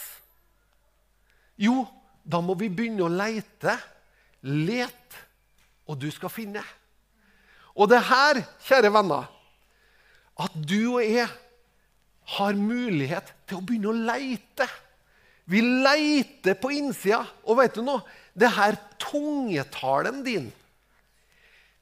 Jo, 1.60 1.84
da 2.24 2.40
må 2.44 2.56
vi 2.58 2.70
begynne 2.72 3.04
å 3.04 3.12
leite. 3.12 3.76
Let, 4.48 5.18
og 5.84 5.98
du 6.00 6.08
skal 6.14 6.32
finne. 6.32 6.62
Og 7.76 7.90
det 7.90 7.98
er 8.00 8.08
her, 8.08 8.42
kjære 8.66 8.92
venner, 8.94 9.28
at 10.40 10.54
du 10.56 10.96
og 10.96 11.04
jeg 11.04 11.28
har 12.36 12.56
mulighet 12.56 13.34
til 13.48 13.58
å 13.58 13.64
begynne 13.66 13.90
å 13.90 14.06
leite. 14.08 14.66
Vi 15.50 15.60
leiter 15.60 16.56
på 16.60 16.70
innsida. 16.72 17.24
Og 17.44 17.58
vet 17.58 17.76
du 17.76 17.82
noe? 17.84 18.04
Det 18.32 18.48
her 18.54 18.78
tungetalen 19.02 20.22
din 20.24 20.48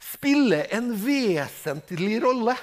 spiller 0.02 0.66
en 0.74 0.90
vesentlig 0.96 2.18
rolle. 2.24 2.56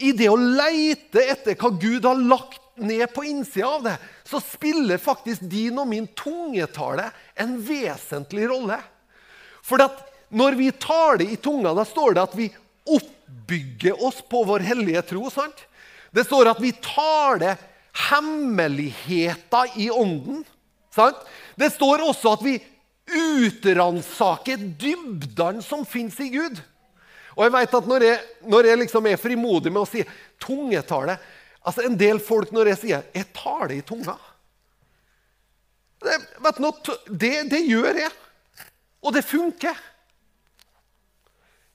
I 0.00 0.12
det 0.16 0.28
å 0.30 0.38
leite 0.38 1.22
etter 1.32 1.56
hva 1.60 1.72
Gud 1.80 2.06
har 2.06 2.20
lagt 2.20 2.62
ned 2.80 3.12
på 3.14 3.24
innsida 3.24 3.68
av 3.68 3.84
det, 3.86 3.96
så 4.24 4.40
spiller 4.42 5.00
faktisk 5.00 5.44
din 5.50 5.78
og 5.78 5.88
min 5.90 6.08
tungetale 6.16 7.10
en 7.34 7.56
vesentlig 7.64 8.48
rolle. 8.50 8.78
For 9.62 9.82
når 10.30 10.56
vi 10.58 10.70
taler 10.72 11.26
i 11.26 11.38
tunga, 11.40 11.74
da 11.76 11.84
står 11.86 12.16
det 12.16 12.24
at 12.24 12.36
vi 12.38 12.48
oppbygger 12.90 14.02
oss 14.06 14.22
på 14.22 14.44
vår 14.48 14.64
hellige 14.66 15.02
tro. 15.12 15.28
sant? 15.30 15.66
Det 16.10 16.24
står 16.26 16.52
at 16.52 16.62
vi 16.62 16.72
taler 16.82 17.58
hemmeligheter 18.10 19.76
i 19.76 19.90
ånden. 19.90 20.44
Sant? 20.94 21.18
Det 21.54 21.70
står 21.74 22.02
også 22.08 22.34
at 22.34 22.44
vi 22.46 22.58
utransaker 23.10 24.58
dybdene 24.78 25.62
som 25.62 25.84
fins 25.86 26.18
i 26.22 26.30
Gud. 26.30 26.60
Og 27.36 27.44
jeg 27.46 27.54
vet 27.54 27.74
at 27.78 27.86
Når 27.86 28.04
jeg, 28.04 28.18
når 28.42 28.66
jeg 28.66 28.78
liksom 28.84 29.06
er 29.06 29.20
frimodig 29.20 29.72
med 29.72 29.82
å 29.82 29.88
si 29.88 30.04
tungetale 30.40 31.16
altså 31.66 31.84
En 31.84 31.96
del 32.00 32.20
folk 32.24 32.52
når 32.52 32.72
jeg 32.72 32.78
sier 32.78 33.02
'jeg 33.14 33.32
taler 33.36 33.76
i 33.76 33.82
tunga' 33.82 34.18
det, 36.00 36.16
vet 36.40 36.56
du, 36.56 36.92
det, 37.06 37.42
det 37.50 37.60
gjør 37.68 37.98
jeg. 38.00 38.10
Og 39.04 39.12
det 39.12 39.22
funker. 39.22 39.76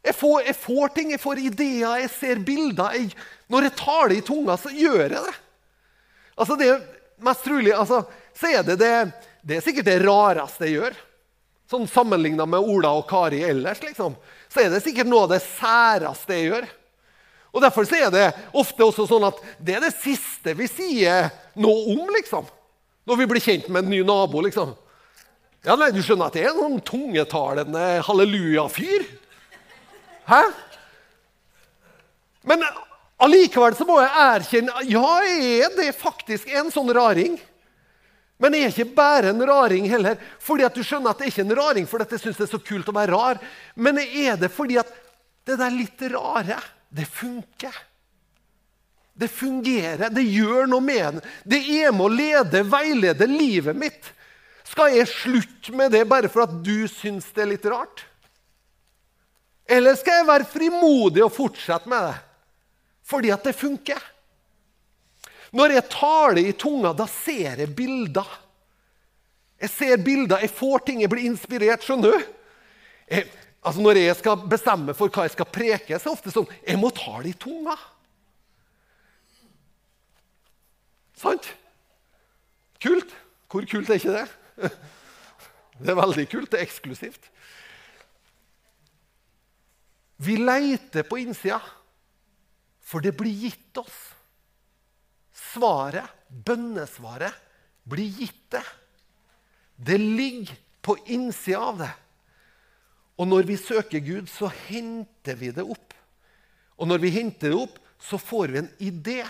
Jeg 0.06 0.16
får, 0.16 0.42
jeg 0.46 0.58
får, 0.62 0.92
ting, 0.94 1.12
jeg 1.14 1.22
får 1.22 1.42
ideer, 1.42 2.02
jeg 2.04 2.12
ser 2.14 2.42
bilder. 2.46 2.94
Jeg, 2.98 3.16
når 3.50 3.68
jeg 3.68 3.76
taler 3.80 4.16
i 4.18 4.26
tunga, 4.26 4.58
så 4.58 4.74
gjør 4.74 5.04
jeg 5.08 5.18
det. 5.18 5.36
Altså 6.36 6.58
det 6.60 6.70
mest 7.26 7.46
trolig, 7.48 7.72
altså, 7.74 8.04
så 8.36 8.52
er 8.52 8.66
det, 8.68 8.76
det, 8.82 8.92
det 9.46 9.58
er 9.58 9.64
sikkert 9.66 9.88
det 9.88 10.00
rareste 10.04 10.68
jeg 10.68 10.80
gjør. 10.80 10.98
Sånn 11.72 11.88
Sammenligna 11.90 12.46
med 12.50 12.62
Ola 12.62 12.92
og 13.00 13.08
Kari 13.10 13.40
ellers, 13.48 13.80
liksom, 13.82 14.18
så 14.52 14.62
er 14.62 14.74
det 14.74 14.84
sikkert 14.86 15.10
noe 15.10 15.24
av 15.26 15.32
det 15.34 15.42
særeste 15.46 16.38
jeg 16.38 16.52
gjør. 16.52 16.68
Og 17.56 17.64
Derfor 17.64 17.88
er 17.96 18.10
det 18.12 18.26
ofte 18.52 18.84
også 18.84 19.06
sånn 19.08 19.24
at 19.30 19.38
det 19.64 19.78
er 19.78 19.86
det 19.86 19.94
siste 19.96 20.54
vi 20.60 20.68
sier 20.68 21.30
noe 21.56 21.96
om. 21.96 22.10
liksom. 22.18 22.50
Når 23.08 23.22
vi 23.22 23.28
blir 23.32 23.44
kjent 23.44 23.70
med 23.72 23.86
en 23.86 23.94
ny 23.94 24.02
nabo. 24.04 24.42
liksom. 24.44 24.76
Ja, 25.64 25.78
nei, 25.80 25.92
Du 25.96 26.02
skjønner 26.04 26.28
at 26.28 26.36
det 26.36 26.44
er 26.44 26.52
en 26.52 26.60
sånn 26.60 26.82
tungetalende 26.86 27.86
halleluja-fyr? 28.06 29.08
Hæ? 30.28 30.42
Men 32.46 32.62
allikevel 33.18 33.74
så 33.78 33.88
må 33.88 33.98
jeg 34.04 34.12
erkjenne 34.26 34.86
ja, 34.92 35.10
er 35.24 35.72
det 35.78 35.90
faktisk 35.98 36.52
en 36.54 36.70
sånn 36.74 36.92
raring. 36.94 37.40
Men 38.42 38.54
jeg 38.58 38.68
er 38.68 38.74
ikke 38.74 38.98
bare 38.98 39.32
en 39.32 39.42
raring 39.48 39.88
heller. 39.90 40.20
fordi 40.44 40.66
at 40.68 40.76
du 40.76 40.84
skjønner 40.84 41.14
at 41.14 41.22
det 41.22 41.30
er 41.30 41.32
ikke 41.32 41.46
en 41.48 41.58
raring 41.58 41.88
fordi 41.88 42.04
at 42.04 42.16
jeg 42.18 42.24
syns 42.26 42.38
det 42.42 42.48
er 42.50 42.54
så 42.58 42.62
kult 42.62 42.90
å 42.92 42.96
være 42.96 43.16
rar. 43.16 43.40
Men 43.76 43.98
er 44.04 44.36
det 44.38 44.52
fordi 44.52 44.78
at 44.82 44.92
det 45.46 45.58
der 45.62 45.74
litt 45.74 46.02
rare, 46.12 46.60
det 46.90 47.06
funker. 47.10 47.76
Det 49.16 49.30
fungerer. 49.32 50.10
Det 50.12 50.26
gjør 50.28 50.68
noe 50.68 50.84
med 50.84 51.02
en. 51.04 51.22
Det 51.44 51.62
er 51.80 51.94
med 51.96 52.08
å 52.08 52.12
lede, 52.12 52.66
veilede 52.68 53.28
livet 53.32 53.78
mitt. 53.80 54.12
Skal 54.66 54.98
jeg 54.98 55.12
slutte 55.12 55.76
med 55.78 55.94
det 55.94 56.04
bare 56.10 56.30
for 56.32 56.44
at 56.48 56.58
du 56.66 56.88
syns 56.92 57.30
det 57.36 57.46
er 57.46 57.52
litt 57.54 57.68
rart? 57.70 58.04
Eller 59.66 59.96
skal 59.98 60.20
jeg 60.20 60.30
være 60.30 60.50
frimodig 60.50 61.24
og 61.26 61.34
fortsette 61.34 61.90
med 61.90 62.10
det 62.12 62.16
fordi 63.06 63.30
at 63.30 63.44
det 63.46 63.54
funker? 63.54 64.00
Når 65.54 65.76
jeg 65.76 65.90
taler 65.94 66.42
i 66.42 66.56
tunga, 66.58 66.90
da 66.98 67.06
ser 67.08 67.62
jeg 67.62 67.70
bilder. 67.78 68.26
Jeg 69.62 69.72
ser 69.72 70.02
bilder, 70.02 70.42
jeg 70.42 70.52
får 70.52 70.82
ting, 70.88 71.04
jeg 71.04 71.12
blir 71.14 71.28
inspirert. 71.30 71.86
Skjønner 71.86 72.16
du? 72.16 72.32
Jeg, 73.14 73.30
altså 73.66 73.82
når 73.82 74.00
jeg 74.00 74.16
skal 74.20 74.48
bestemme 74.50 74.94
for 74.98 75.12
hva 75.12 75.26
jeg 75.26 75.34
skal 75.34 75.50
preke, 75.50 75.98
så 75.98 75.98
er 75.98 76.06
det 76.06 76.16
ofte 76.16 76.34
sånn 76.34 76.50
Jeg 76.62 76.80
må 76.82 76.92
ta 76.96 77.18
det 77.24 77.34
i 77.34 77.40
tunga. 77.46 77.76
Sant? 81.20 81.48
Kult. 82.84 83.14
Hvor 83.50 83.66
kult 83.70 83.90
er 83.90 84.02
ikke 84.02 84.18
det? 84.20 84.28
Det 85.76 85.92
er 85.92 85.98
veldig 86.00 86.24
kult. 86.32 86.52
Det 86.52 86.60
er 86.62 86.64
eksklusivt. 86.64 87.26
Vi 90.24 90.38
leiter 90.40 91.04
på 91.04 91.18
innsida, 91.20 91.58
for 92.80 93.04
det 93.04 93.12
blir 93.20 93.34
gitt 93.36 93.82
oss. 93.82 93.98
Svaret, 95.36 96.08
bønnesvaret, 96.30 97.36
blir 97.84 98.08
gitt 98.22 98.40
det. 98.56 98.64
Det 99.76 100.00
ligger 100.00 100.56
på 100.86 100.96
innsida 101.12 101.60
av 101.74 101.84
det. 101.84 101.92
Og 103.16 103.28
når 103.28 103.48
vi 103.48 103.58
søker 103.60 104.04
Gud, 104.04 104.28
så 104.30 104.50
henter 104.68 105.38
vi 105.40 105.52
det 105.56 105.64
opp. 105.64 105.94
Og 106.76 106.90
når 106.90 107.00
vi 107.04 107.14
henter 107.16 107.54
det 107.54 107.60
opp, 107.60 107.78
så 108.02 108.20
får 108.20 108.52
vi 108.52 108.62
en 108.62 108.72
idé. 108.84 109.22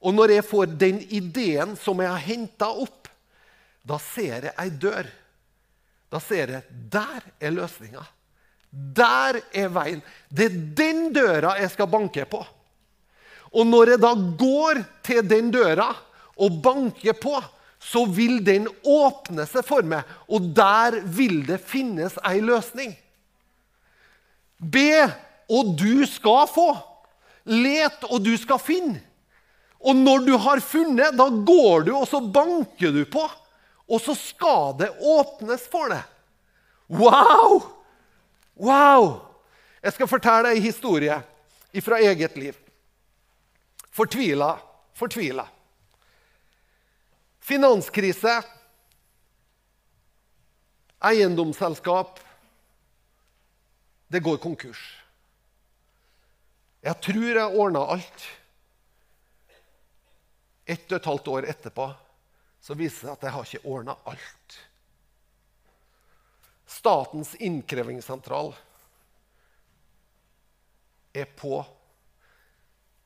Og 0.00 0.14
når 0.14 0.36
jeg 0.36 0.46
får 0.46 0.76
den 0.80 1.00
ideen 1.12 1.74
som 1.76 2.00
jeg 2.00 2.10
har 2.10 2.24
henta 2.24 2.70
opp, 2.70 3.10
da 3.82 3.98
ser 4.00 4.46
jeg 4.48 4.54
ei 4.60 4.70
dør. 4.70 5.08
Da 6.10 6.20
ser 6.22 6.54
jeg 6.54 6.80
der 6.92 7.26
er 7.40 7.54
løsninga. 7.54 8.02
Der 8.70 9.40
er 9.50 9.70
veien. 9.74 10.02
Det 10.30 10.46
er 10.46 10.58
den 10.78 11.08
døra 11.14 11.56
jeg 11.58 11.72
skal 11.74 11.90
banke 11.90 12.24
på. 12.30 12.40
Og 13.50 13.66
når 13.66 13.94
jeg 13.94 14.02
da 14.02 14.12
går 14.38 14.82
til 15.06 15.24
den 15.26 15.50
døra 15.50 15.88
og 16.40 16.60
banker 16.62 17.16
på, 17.18 17.34
så 17.80 18.04
vil 18.04 18.42
den 18.44 18.68
åpne 18.84 19.46
seg 19.48 19.64
for 19.64 19.86
meg, 19.86 20.04
og 20.28 20.52
der 20.56 21.00
vil 21.04 21.40
det 21.48 21.62
finnes 21.64 22.18
ei 22.28 22.42
løsning. 22.44 22.92
Be, 24.60 25.08
og 25.48 25.72
du 25.80 26.04
skal 26.08 26.44
få. 26.52 26.68
Let, 27.48 28.04
og 28.12 28.20
du 28.22 28.34
skal 28.38 28.60
finne. 28.60 29.00
Og 29.80 29.96
når 29.96 30.26
du 30.26 30.34
har 30.36 30.60
funnet, 30.60 31.16
da 31.16 31.26
går 31.28 31.86
du 31.88 31.94
og 31.96 32.04
så 32.08 32.20
banker 32.20 32.92
du 32.92 33.00
på. 33.08 33.24
Og 33.90 34.02
så 34.04 34.14
skal 34.14 34.76
det 34.78 34.90
åpnes 35.00 35.64
for 35.72 35.88
deg. 35.90 36.04
Wow! 37.00 37.62
Wow! 38.60 39.06
Jeg 39.80 39.96
skal 39.96 40.10
fortelle 40.10 40.52
ei 40.52 40.60
historie 40.60 41.16
fra 41.80 41.98
eget 42.04 42.36
liv. 42.36 42.58
Fortvila, 43.90 44.52
fortvila. 44.94 45.46
Finanskrise. 47.50 48.44
Eiendomsselskap. 50.98 52.20
Det 54.06 54.20
går 54.20 54.36
konkurs. 54.36 54.82
Jeg 56.80 57.00
tror 57.02 57.26
jeg 57.26 57.58
ordna 57.58 57.82
alt. 57.96 58.28
Ett 60.62 60.86
og 60.92 61.00
et 61.00 61.10
halvt 61.10 61.34
år 61.34 61.50
etterpå 61.50 61.90
så 62.62 62.78
viser 62.78 62.94
det 62.94 63.02
seg 63.08 63.12
at 63.16 63.26
jeg 63.26 63.34
har 63.34 63.50
ikke 63.50 63.74
ordna 63.74 63.98
alt. 64.06 64.58
Statens 66.70 67.34
innkrevingssentral 67.34 68.54
er 71.18 71.32
på. 71.34 71.64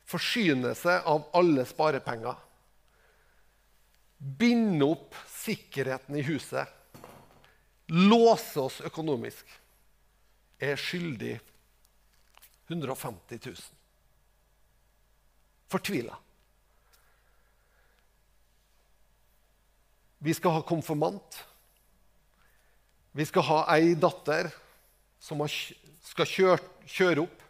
Forsyner 0.05 0.77
seg 0.77 1.09
av 1.09 1.31
alle 1.33 1.65
sparepenger. 1.65 2.51
Binde 4.25 4.87
opp 4.89 5.17
sikkerheten 5.29 6.17
i 6.17 6.23
huset. 6.25 6.69
Låse 7.93 8.61
oss 8.61 8.81
økonomisk. 8.81 9.45
Er 10.59 10.81
skyldig 10.81 11.37
150 12.73 13.41
000. 13.45 13.57
Fortvila. 15.69 16.17
Vi 20.25 20.35
skal 20.35 20.57
ha 20.57 20.63
konfirmant. 20.65 21.45
Vi 23.13 23.27
skal 23.29 23.45
ha 23.45 23.59
ei 23.77 23.93
datter 23.95 24.49
som 25.21 25.43
skal 25.45 26.31
kjøre, 26.31 27.21
opp. 27.21 27.43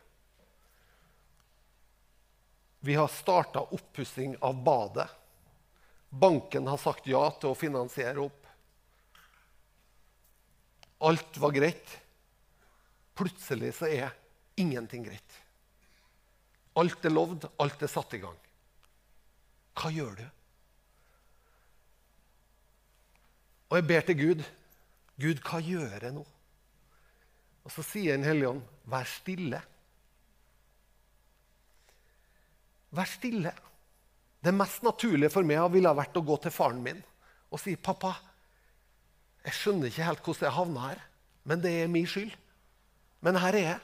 Vi 2.84 2.96
har 2.98 3.08
starta 3.08 3.62
oppussing 3.62 4.34
av 4.42 4.58
badet. 4.66 5.06
Banken 6.20 6.68
har 6.70 6.79
sagt 6.79 7.09
ja 7.11 7.22
til 7.40 7.50
å 7.50 7.59
finansiere 7.59 8.22
opp. 8.22 8.46
Alt 11.05 11.40
var 11.42 11.55
greit. 11.57 11.96
Plutselig 13.18 13.72
så 13.79 13.90
er 13.90 14.14
ingenting 14.59 15.05
greit. 15.07 15.40
Alt 16.79 17.05
er 17.07 17.14
lovd, 17.14 17.48
alt 17.62 17.83
er 17.83 17.90
satt 17.90 18.14
i 18.16 18.22
gang. 18.22 18.38
Hva 19.74 19.90
gjør 19.94 20.16
du? 20.22 20.24
Og 23.70 23.79
jeg 23.79 23.87
ber 23.90 24.07
til 24.07 24.18
Gud. 24.18 24.42
Gud, 25.18 25.42
hva 25.46 25.61
gjør 25.62 25.98
jeg 25.98 26.14
nå? 26.14 26.24
Og 27.64 27.72
så 27.72 27.83
sier 27.87 28.18
Den 28.18 28.27
hellige 28.27 28.50
ånd, 28.55 28.64
vær 28.90 29.07
stille. 29.09 29.61
Vær 32.94 33.09
stille. 33.11 33.55
Det 34.44 34.52
mest 34.52 34.85
naturlige 34.85 35.33
for 35.33 35.46
meg 35.46 35.62
ville 35.72 35.96
vært 35.96 36.16
å 36.20 36.24
gå 36.24 36.37
til 36.42 36.52
faren 36.52 36.83
min 36.85 37.00
og 37.54 37.61
si, 37.62 37.76
'Pappa, 37.76 38.16
jeg 39.44 39.54
skjønner 39.54 39.88
ikke 39.88 40.07
helt 40.09 40.22
hvordan 40.24 40.48
jeg 40.48 40.57
havna 40.57 40.87
her, 40.88 41.02
men 41.44 41.61
det 41.62 41.72
er 41.83 41.92
min 41.92 42.07
skyld.' 42.07 42.35
Men 43.24 43.38
her 43.40 43.57
er 43.57 43.64
jeg. 43.64 43.80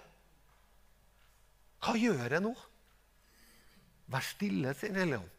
Hva 1.80 1.94
gjør 1.96 2.34
jeg 2.34 2.42
nå? 2.44 2.50
Vær 4.12 4.24
stille, 4.26 4.74
sier 4.76 4.98
Helligånd. 4.98 5.30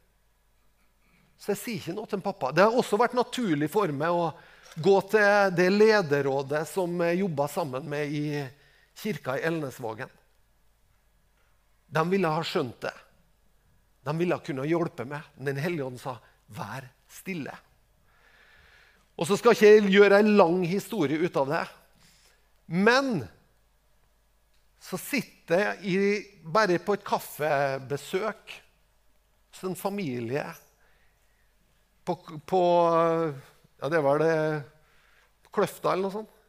Så 1.41 1.51
jeg 1.53 1.59
sier 1.59 1.81
ikke 1.81 1.93
noe 1.97 2.09
til 2.09 2.23
pappa. 2.23 2.49
Det 2.53 2.63
har 2.65 2.77
også 2.77 2.97
vært 3.01 3.17
naturlig 3.17 3.69
for 3.73 3.91
meg 3.93 4.13
å 4.13 4.31
gå 4.81 4.95
til 5.11 5.53
det 5.57 5.67
lederrådet 5.73 6.63
som 6.69 6.93
jeg 7.05 7.21
jobba 7.21 7.47
sammen 7.51 7.85
med 7.89 8.13
i 8.13 8.25
kirka 9.01 9.37
i 9.37 9.45
Elnesvågen. 9.49 10.09
De 11.91 12.03
ville 12.09 12.29
ha 12.29 12.43
skjønt 12.45 12.77
det. 12.85 12.93
De 14.01 14.15
ville 14.17 14.39
kunne 14.45 14.67
hjelpe 14.69 15.05
meg. 15.05 15.27
Men 15.37 15.53
Den 15.53 15.61
hellige 15.63 15.85
ånd 15.85 15.99
sa, 15.99 16.17
'Vær 16.49 16.89
stille'. 17.09 17.57
Og 19.17 19.27
Så 19.27 19.37
skal 19.37 19.51
ikke 19.51 19.67
jeg 19.67 19.91
gjøre 19.91 20.19
en 20.19 20.37
lang 20.37 20.65
historie 20.65 21.19
ut 21.19 21.35
av 21.37 21.47
det. 21.47 21.67
Men 22.67 23.27
så 24.81 24.97
sitter 24.97 25.59
jeg 25.59 25.85
i, 25.85 25.97
bare 26.41 26.79
på 26.79 26.93
et 26.93 27.03
kaffebesøk 27.05 28.53
hos 29.51 29.63
en 29.67 29.75
familie 29.75 30.45
på, 32.05 32.15
på 32.47 32.61
Ja, 33.81 33.89
det 33.89 34.01
var 34.01 34.21
det 34.21 34.35
Kløfta 35.51 35.91
eller 35.91 36.07
noe 36.07 36.15
sånt. 36.15 36.40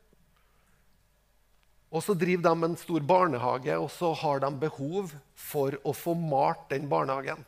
Og 1.92 2.00
så 2.00 2.16
driver 2.16 2.46
de 2.46 2.66
en 2.66 2.76
stor 2.80 3.04
barnehage, 3.04 3.76
og 3.76 3.90
så 3.92 4.14
har 4.16 4.40
de 4.40 4.50
behov 4.62 5.12
for 5.36 5.76
å 5.84 5.92
få 5.92 6.14
malt 6.16 6.70
den 6.72 6.88
barnehagen. 6.88 7.44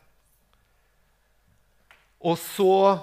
Og 2.21 2.37
så 2.41 2.97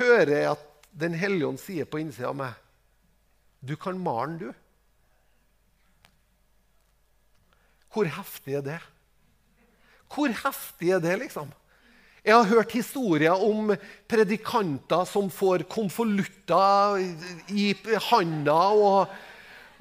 hører 0.00 0.36
jeg 0.36 0.52
at 0.56 0.68
Den 0.92 1.14
hellige 1.16 1.48
ånd 1.48 1.56
sier 1.56 1.86
på 1.88 2.02
innsida 2.02 2.28
av 2.28 2.34
meg 2.36 2.52
Du 3.64 3.78
kan 3.80 3.96
male 3.96 4.26
den, 4.34 4.50
du. 4.52 4.58
Hvor 7.92 8.10
heftig 8.12 8.58
er 8.58 8.66
det? 8.66 8.76
Hvor 10.12 10.28
heftig 10.42 10.90
er 10.92 11.00
det, 11.00 11.14
liksom? 11.22 11.48
Jeg 12.22 12.36
har 12.36 12.50
hørt 12.50 12.76
historier 12.76 13.40
om 13.40 13.72
predikanter 14.08 15.08
som 15.08 15.32
får 15.32 15.64
konvolutter 15.72 17.00
i 17.48 17.72
handa. 18.10 18.60
og 18.76 19.08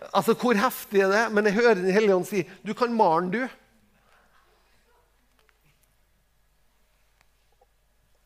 Altså, 0.10 0.34
Hvor 0.34 0.58
heftig 0.58 1.04
er 1.06 1.12
det? 1.12 1.26
Men 1.34 1.46
jeg 1.46 1.60
hører 1.60 1.76
Den 1.76 1.94
hellige 1.94 2.16
ånd 2.16 2.28
si 2.28 2.46
du 2.66 2.74
kan 2.78 2.94
male 2.96 3.30
du. 3.32 3.42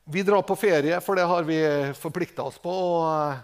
Vi 0.05 0.21
drar 0.21 0.43
på 0.45 0.55
ferie, 0.55 0.99
for 1.01 1.17
det 1.17 1.25
har 1.25 1.43
vi 1.43 1.57
forplikta 1.97 2.45
oss 2.45 2.59
på. 2.61 2.69
Og, 2.69 3.35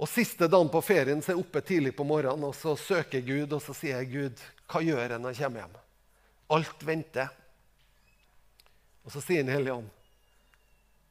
og 0.00 0.08
Siste 0.08 0.48
dagen 0.48 0.72
på 0.72 0.80
ferien 0.82 1.20
så 1.20 1.32
er 1.32 1.36
jeg 1.36 1.44
oppe 1.44 1.60
tidlig 1.60 1.92
på 1.96 2.06
morgenen 2.08 2.48
og 2.48 2.56
så 2.56 2.72
søker 2.80 3.20
Gud. 3.20 3.52
Og 3.52 3.62
så 3.62 3.76
sier 3.76 4.00
jeg, 4.00 4.10
'Gud, 4.10 4.44
hva 4.72 4.80
gjør 4.82 5.04
jeg 5.04 5.20
når 5.20 5.36
jeg 5.36 5.44
kommer 5.44 5.60
hjem?' 5.64 5.80
Alt 6.56 6.86
venter. 6.86 7.28
Og 9.04 9.12
så 9.12 9.20
sier 9.20 9.44
Den 9.44 9.52
hellige 9.52 9.76
ånd, 9.76 9.88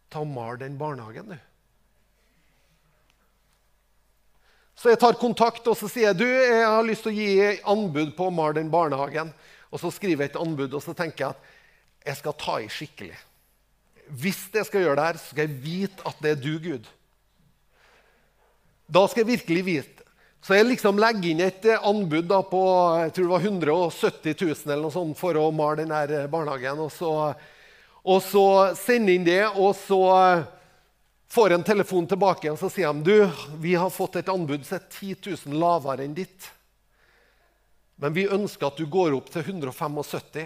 'Ta 0.10 0.26
og 0.26 0.28
mal 0.28 0.58
den 0.58 0.78
barnehagen, 0.78 1.38
du.' 1.38 1.52
Så 4.79 4.89
jeg 4.89 4.99
tar 5.01 5.19
kontakt 5.21 5.67
og 5.69 5.77
så 5.77 5.89
sier 5.91 6.09
jeg, 6.09 6.19
du, 6.23 6.25
jeg 6.27 6.63
har 6.65 6.86
lyst 6.86 7.05
til 7.05 7.13
å 7.13 7.17
gi 7.17 7.59
anbud 7.75 8.15
på 8.17 8.27
å 8.27 8.33
male 8.33 8.57
den 8.57 8.71
barnehagen. 8.73 9.29
Og 9.73 9.81
så 9.81 9.91
skriver 9.93 10.25
jeg 10.25 10.33
et 10.33 10.41
anbud 10.41 10.73
og 10.73 10.83
så 10.83 10.95
tenker 10.97 11.27
jeg 11.27 11.36
at 11.36 12.09
jeg 12.09 12.19
skal 12.19 12.36
ta 12.41 12.57
i 12.59 12.69
skikkelig. 12.71 13.17
Hvis 14.19 14.41
jeg 14.53 14.67
skal 14.67 14.83
gjøre 14.83 14.99
det 14.99 15.07
her, 15.07 15.19
så 15.19 15.31
skal 15.31 15.45
jeg 15.45 15.62
vite 15.63 16.05
at 16.09 16.19
det 16.21 16.33
er 16.33 16.41
du, 16.41 16.53
Gud. 16.62 16.89
Da 18.93 19.05
skal 19.07 19.23
jeg 19.23 19.31
virkelig 19.38 19.65
vite. 19.65 20.03
Så 20.43 20.57
jeg 20.57 20.67
liksom 20.67 20.99
legger 20.99 21.29
inn 21.31 21.41
et 21.45 21.65
anbud 21.77 22.27
da 22.27 22.41
på 22.43 22.62
jeg 22.99 23.13
tror 23.15 23.29
det 23.29 23.31
var 23.31 23.45
170 23.47 24.33
000 24.41 24.73
eller 24.73 24.81
noe 24.83 24.91
sånt 24.91 25.15
for 25.15 25.39
å 25.39 25.45
male 25.55 25.86
denne 25.86 26.25
barnehagen. 26.31 26.81
Og 26.83 26.91
så, 26.91 27.12
og 28.03 28.19
så 28.25 28.45
sende 28.75 29.15
inn 29.15 29.23
det, 29.23 29.45
og 29.55 29.71
så 29.79 30.01
får 31.34 31.54
en 31.54 31.63
telefon 31.63 32.08
tilbake 32.08 32.52
og 32.52 32.60
så 32.62 32.69
sier 32.69 32.93
de 32.93 33.04
du, 33.10 33.46
vi 33.58 33.74
har 33.74 33.89
fått 33.89 34.19
et 34.19 34.30
anbud 34.30 34.65
som 34.67 34.78
er 34.78 34.84
10 34.86 35.15
000 35.48 35.58
lavere 35.58 36.06
enn 36.06 36.13
ditt. 36.13 36.50
Men 37.98 38.13
vi 38.13 38.28
ønsker 38.30 38.67
at 38.67 38.78
du 38.78 38.86
går 38.86 39.15
opp 39.17 39.32
til 39.34 39.41
175, 39.41 40.46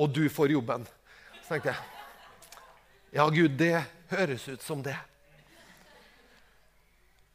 og 0.00 0.14
du 0.16 0.24
får 0.32 0.54
jobben. 0.54 0.86
Så 1.42 1.52
tenkte 1.52 1.74
jeg 1.74 3.18
Ja, 3.18 3.26
Gud, 3.28 3.58
det 3.58 3.82
høres 4.12 4.46
ut 4.48 4.62
som 4.62 4.80
det. 4.86 4.96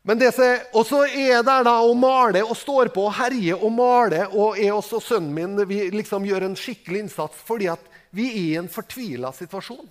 Men 0.08 0.22
det 0.22 0.32
og 0.74 0.86
så 0.88 1.04
er 1.06 1.44
der 1.46 1.66
da 1.66 1.76
og 1.84 1.98
maler 1.98 2.46
og 2.46 2.58
står 2.58 2.90
på 2.96 3.08
og 3.10 3.14
herjer 3.18 3.62
og 3.62 3.74
maler, 3.74 4.34
og 4.34 4.58
er 4.58 4.74
også 4.74 5.02
sønnen 5.02 5.34
min 5.34 5.68
Vi 5.68 5.90
liksom 5.94 6.26
gjør 6.26 6.48
en 6.48 6.58
skikkelig 6.58 7.06
innsats 7.06 7.46
fordi 7.46 7.70
at 7.74 7.94
vi 8.16 8.30
er 8.32 8.42
i 8.42 8.58
en 8.62 8.72
fortvila 8.72 9.34
situasjon. 9.34 9.86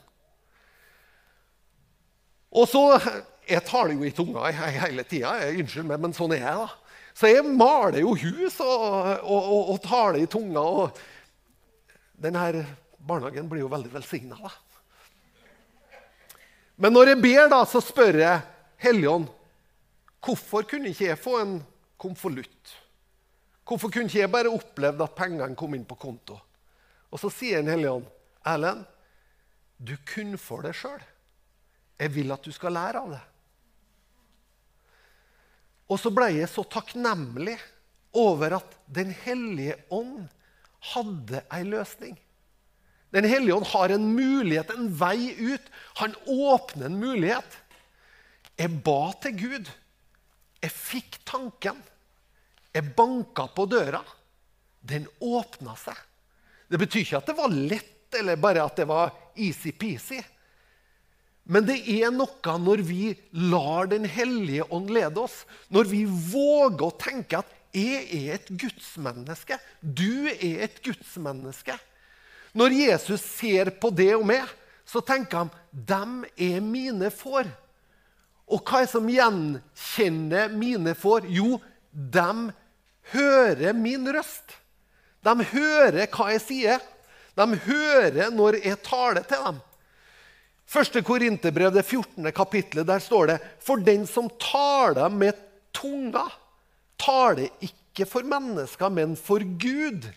Og 2.55 2.69
så 2.71 2.85
Jeg 3.45 3.61
taler 3.69 3.93
jo 3.93 4.07
i 4.09 4.15
tunga 4.15 4.49
hele 4.49 5.03
tida. 5.05 5.35
Unnskyld 5.53 5.85
meg, 5.85 6.01
men 6.01 6.15
sånn 6.17 6.33
er 6.33 6.47
jeg, 6.47 6.63
da. 6.63 6.69
Så 7.15 7.29
jeg 7.29 7.45
maler 7.45 8.01
jo 8.01 8.15
hus 8.17 8.57
og, 8.65 8.87
og, 9.21 9.43
og, 9.43 9.69
og 9.75 9.83
taler 9.85 10.23
i 10.23 10.31
tunga. 10.33 10.63
og 10.65 10.97
Denne 12.17 12.65
barnehagen 13.05 13.51
blir 13.51 13.67
jo 13.67 13.69
veldig 13.69 13.93
velsigna, 13.93 14.39
da. 14.41 14.55
Men 16.81 16.97
når 16.97 17.13
jeg 17.13 17.21
ber, 17.23 17.45
da, 17.53 17.61
så 17.69 17.85
spør 17.85 18.19
jeg 18.19 18.41
Helligånd 18.83 19.29
Hvorfor 20.25 20.65
kunne 20.65 20.89
ikke 20.89 21.11
jeg 21.11 21.21
få 21.21 21.37
en 21.43 21.59
konvolutt? 22.01 22.73
Hvorfor 23.69 23.93
kunne 23.93 24.09
ikke 24.09 24.23
jeg 24.23 24.33
bare 24.33 24.53
opplevd 24.53 25.03
at 25.05 25.17
pengene 25.17 25.57
kom 25.57 25.77
inn 25.77 25.85
på 25.85 25.99
konto? 26.01 26.39
Og 27.13 27.21
så 27.21 27.29
sier 27.29 27.61
Den 27.61 27.75
hellige 27.77 28.01
Erlend, 28.45 28.87
du 29.77 29.95
kunne 30.09 30.41
for 30.41 30.65
deg 30.65 30.77
sjøl. 30.77 31.01
Jeg 32.01 32.13
vil 32.15 32.35
at 32.35 32.45
du 32.45 32.53
skal 32.55 32.75
lære 32.75 33.01
av 33.01 33.15
det. 33.15 33.23
Og 35.93 36.01
så 36.01 36.11
ble 36.15 36.31
jeg 36.33 36.51
så 36.51 36.65
takknemlig 36.67 37.57
over 38.17 38.59
at 38.61 38.77
Den 38.87 39.11
hellige 39.25 39.77
ånd 39.93 40.27
hadde 40.95 41.41
ei 41.55 41.63
løsning. 41.67 42.17
Den 43.15 43.27
hellige 43.31 43.55
ånd 43.57 43.67
har 43.71 43.95
en 43.95 44.09
mulighet, 44.17 44.73
en 44.75 44.91
vei 44.99 45.33
ut. 45.39 45.67
Han 46.01 46.17
åpner 46.27 46.91
en 46.91 46.99
mulighet. 47.01 47.59
Jeg 48.59 48.83
ba 48.85 49.13
til 49.23 49.37
Gud. 49.39 49.71
Jeg 50.63 50.75
fikk 50.75 51.21
tanken. 51.27 51.79
Jeg 52.75 52.91
banka 52.97 53.47
på 53.55 53.67
døra. 53.71 54.03
Den 54.83 55.07
åpna 55.23 55.77
seg. 55.79 55.97
Det 56.69 56.81
betyr 56.81 57.05
ikke 57.05 57.21
at 57.21 57.31
det 57.31 57.39
var 57.39 57.55
lett, 57.55 58.09
eller 58.19 58.41
bare 58.41 58.65
at 58.67 58.83
det 58.83 58.89
var 58.91 59.15
easy-peasy. 59.35 60.21
Men 61.45 61.67
det 61.69 61.77
er 61.93 62.13
noe 62.15 62.57
når 62.61 62.83
vi 62.89 63.13
lar 63.37 63.91
Den 63.91 64.07
hellige 64.09 64.65
ånd 64.73 64.93
lede 64.93 65.21
oss. 65.21 65.43
Når 65.69 65.91
vi 65.91 66.05
våger 66.09 66.87
å 66.87 66.97
tenke 66.97 67.43
at 67.43 67.51
'jeg 67.75 68.29
er 68.29 68.35
et 68.35 68.49
gudsmenneske', 68.49 69.59
'du 69.83 70.29
er 70.31 70.65
et 70.65 70.83
gudsmenneske'. 70.83 71.79
Når 72.55 72.71
Jesus 72.71 73.21
ser 73.21 73.71
på 73.71 73.91
det 73.91 74.15
og 74.15 74.25
meg, 74.27 74.47
så 74.87 75.01
tenker 75.01 75.39
han 75.39 75.51
'dem 75.73 76.25
er 76.39 76.61
mine 76.61 77.11
får'. 77.11 77.51
Og 78.47 78.61
hva 78.65 78.79
er 78.79 78.85
det 78.85 78.93
som 78.93 79.09
gjenkjenner 79.09 80.53
mine 80.53 80.95
får? 80.95 81.27
Jo, 81.33 81.61
dem 81.93 82.53
hører 83.13 83.73
min 83.73 84.07
røst. 84.07 84.57
De 85.25 85.45
hører 85.45 86.07
hva 86.13 86.31
jeg 86.35 86.43
sier. 86.45 86.81
De 87.35 87.47
hører 87.67 88.31
når 88.31 88.61
jeg 88.63 88.83
taler 88.85 89.25
til 89.25 89.41
dem. 89.47 89.61
Første 90.67 91.03
Korinterbrev, 91.05 91.71
det 91.75 91.85
14. 91.85 92.33
kapitlet, 92.33 92.87
der 92.89 93.03
står 93.03 93.27
det 93.33 93.39
For 93.63 93.83
den 93.85 94.07
som 94.09 94.31
taler 94.41 95.13
med 95.13 95.39
tunga, 95.75 96.27
taler 96.99 97.51
ikke 97.65 98.07
for 98.09 98.27
mennesker, 98.27 98.89
men 98.89 99.17
for 99.17 99.45
Gud. 99.61 100.09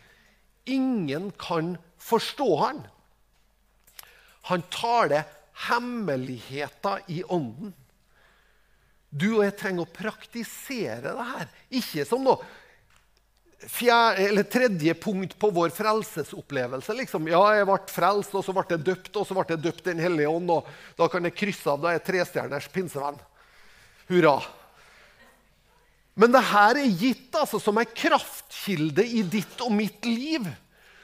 Ingen 0.66 1.32
kan 1.40 1.76
forstå 1.98 2.48
han. 2.62 2.86
Han 4.48 4.64
taler 4.72 5.28
hemmeligheter 5.68 7.04
i 7.12 7.24
ånden. 7.24 7.74
Du 9.12 9.38
og 9.38 9.44
jeg 9.46 9.56
trenger 9.60 9.86
å 9.86 9.96
praktisere 9.96 11.14
det 11.16 11.28
her. 11.32 11.52
Ikke 11.80 12.06
som 12.08 12.26
noe 12.26 12.44
fjerde, 13.66 14.44
tredje 14.44 14.94
punkt 14.94 15.40
på 15.40 15.50
vår 15.50 15.70
frelsesopplevelse. 15.70 16.94
Liksom. 16.94 17.28
Ja, 17.32 17.42
jeg 17.58 17.68
ble 17.70 17.80
frelst, 17.92 18.36
og 18.38 18.46
så 18.46 18.54
ble 18.56 18.66
jeg 18.70 18.86
døpt, 18.86 19.16
og 19.16 19.26
så 19.26 19.38
ble 19.38 19.48
jeg 19.50 19.64
døpt 19.64 19.90
Den 19.90 20.04
hellige 20.04 20.30
ånd. 20.30 20.52
og 20.52 20.70
Da 20.98 21.10
kan 21.10 21.26
jeg 21.26 21.36
krysse 21.38 21.72
av 21.72 21.82
da 21.82 21.92
er 21.92 21.98
jeg 21.98 22.04
er 22.04 22.08
trestjerners 22.12 22.70
pinsevenn. 22.74 23.20
Hurra. 24.08 24.38
Men 26.18 26.32
det 26.34 26.46
her 26.50 26.80
er 26.82 27.02
gitt 27.02 27.36
altså, 27.38 27.60
som 27.62 27.78
en 27.78 27.94
kraftkilde 27.98 29.06
i 29.06 29.22
ditt 29.22 29.62
og 29.62 29.74
mitt 29.74 30.06
liv. 30.06 30.48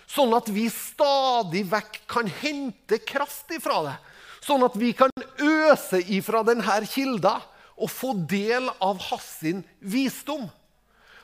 Sånn 0.09 0.33
at 0.37 0.49
vi 0.53 0.67
stadig 0.69 1.63
vekk 1.69 2.01
kan 2.09 2.29
hente 2.41 2.99
kraft 3.01 3.49
ifra 3.53 3.81
det. 3.87 3.95
Sånn 4.43 4.65
at 4.65 4.75
vi 4.77 4.91
kan 4.97 5.13
øse 5.39 6.01
ifra 6.11 6.43
denne 6.45 6.81
kilda 6.89 7.39
og 7.73 7.89
få 7.89 8.11
del 8.29 8.67
av 8.83 8.99
hans 9.09 9.31
visdom. 9.79 10.49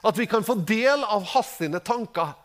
At 0.01 0.17
vi 0.17 0.27
kan 0.29 0.43
få 0.43 0.55
del 0.55 1.03
av 1.03 1.25
hans 1.33 1.57
tanker. 1.83 2.35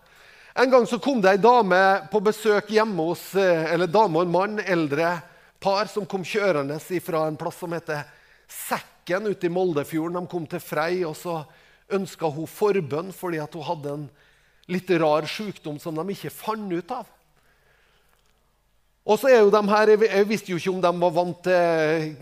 En 0.55 0.71
gang 0.71 0.87
så 0.87 0.99
kom 1.03 1.21
det 1.21 1.33
ei 1.35 1.43
dame 1.43 1.79
på 2.13 2.21
besøk 2.23 2.69
hjemme 2.71 3.09
hos 3.11 3.33
eh, 3.35 3.73
eller 3.75 3.91
dame 3.91 4.21
og 4.21 4.27
en 4.27 4.35
mann, 4.35 4.61
eldre 4.63 5.17
par, 5.59 5.89
som 5.91 6.07
kom 6.07 6.23
kjørende 6.23 6.79
fra 7.03 7.25
en 7.27 7.39
plass 7.39 7.59
som 7.59 7.75
heter 7.75 8.05
Sekken 8.47 9.27
ute 9.27 9.49
i 9.49 9.51
Moldefjorden. 9.51 10.21
De 10.21 10.31
kom 10.31 10.47
til 10.47 10.63
Frei, 10.63 11.03
og 11.03 11.17
så 11.19 11.41
ønska 11.91 12.31
hun 12.31 12.47
forbønn 12.47 13.11
fordi 13.13 13.43
hun 13.43 13.67
hadde 13.67 13.97
en 13.97 14.07
litt 14.71 14.91
rar 15.01 15.27
sykdom 15.29 15.81
som 15.83 15.99
de 15.99 16.15
ikke 16.15 16.33
fant 16.33 16.71
ut 16.73 16.95
av. 16.95 17.11
Og 19.05 19.19
så 19.21 19.29
er 19.29 19.43
jo 19.43 19.51
de 19.53 19.61
her, 19.69 19.89
Jeg 19.89 20.29
visste 20.29 20.53
jo 20.53 20.57
ikke 20.57 20.71
om 20.71 20.81
de 20.81 20.93
var 21.03 21.13
vant 21.13 21.43
til, 21.45 22.15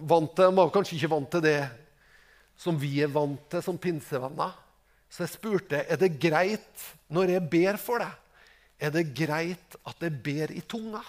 vant 0.00 0.34
til 0.36 0.50
De 0.50 0.56
var 0.58 0.74
kanskje 0.74 0.98
ikke 0.98 1.14
vant 1.14 1.30
til 1.30 1.46
det 1.46 1.60
som 2.62 2.78
vi 2.78 3.00
er 3.02 3.10
vant 3.10 3.42
til 3.50 3.64
som 3.64 3.78
pinsevenner. 3.80 4.54
Så 5.10 5.24
jeg 5.24 5.34
spurte 5.34 5.82
er 5.82 5.98
det 6.00 6.14
greit 6.22 6.86
når 7.12 7.34
jeg 7.34 7.48
ber 7.52 7.78
for 7.80 8.02
deg, 8.02 8.14
er 8.82 8.94
det 8.94 9.10
greit 9.14 9.76
at 9.86 10.00
jeg 10.02 10.14
ber 10.24 10.54
i 10.54 10.62
tunga. 10.66 11.02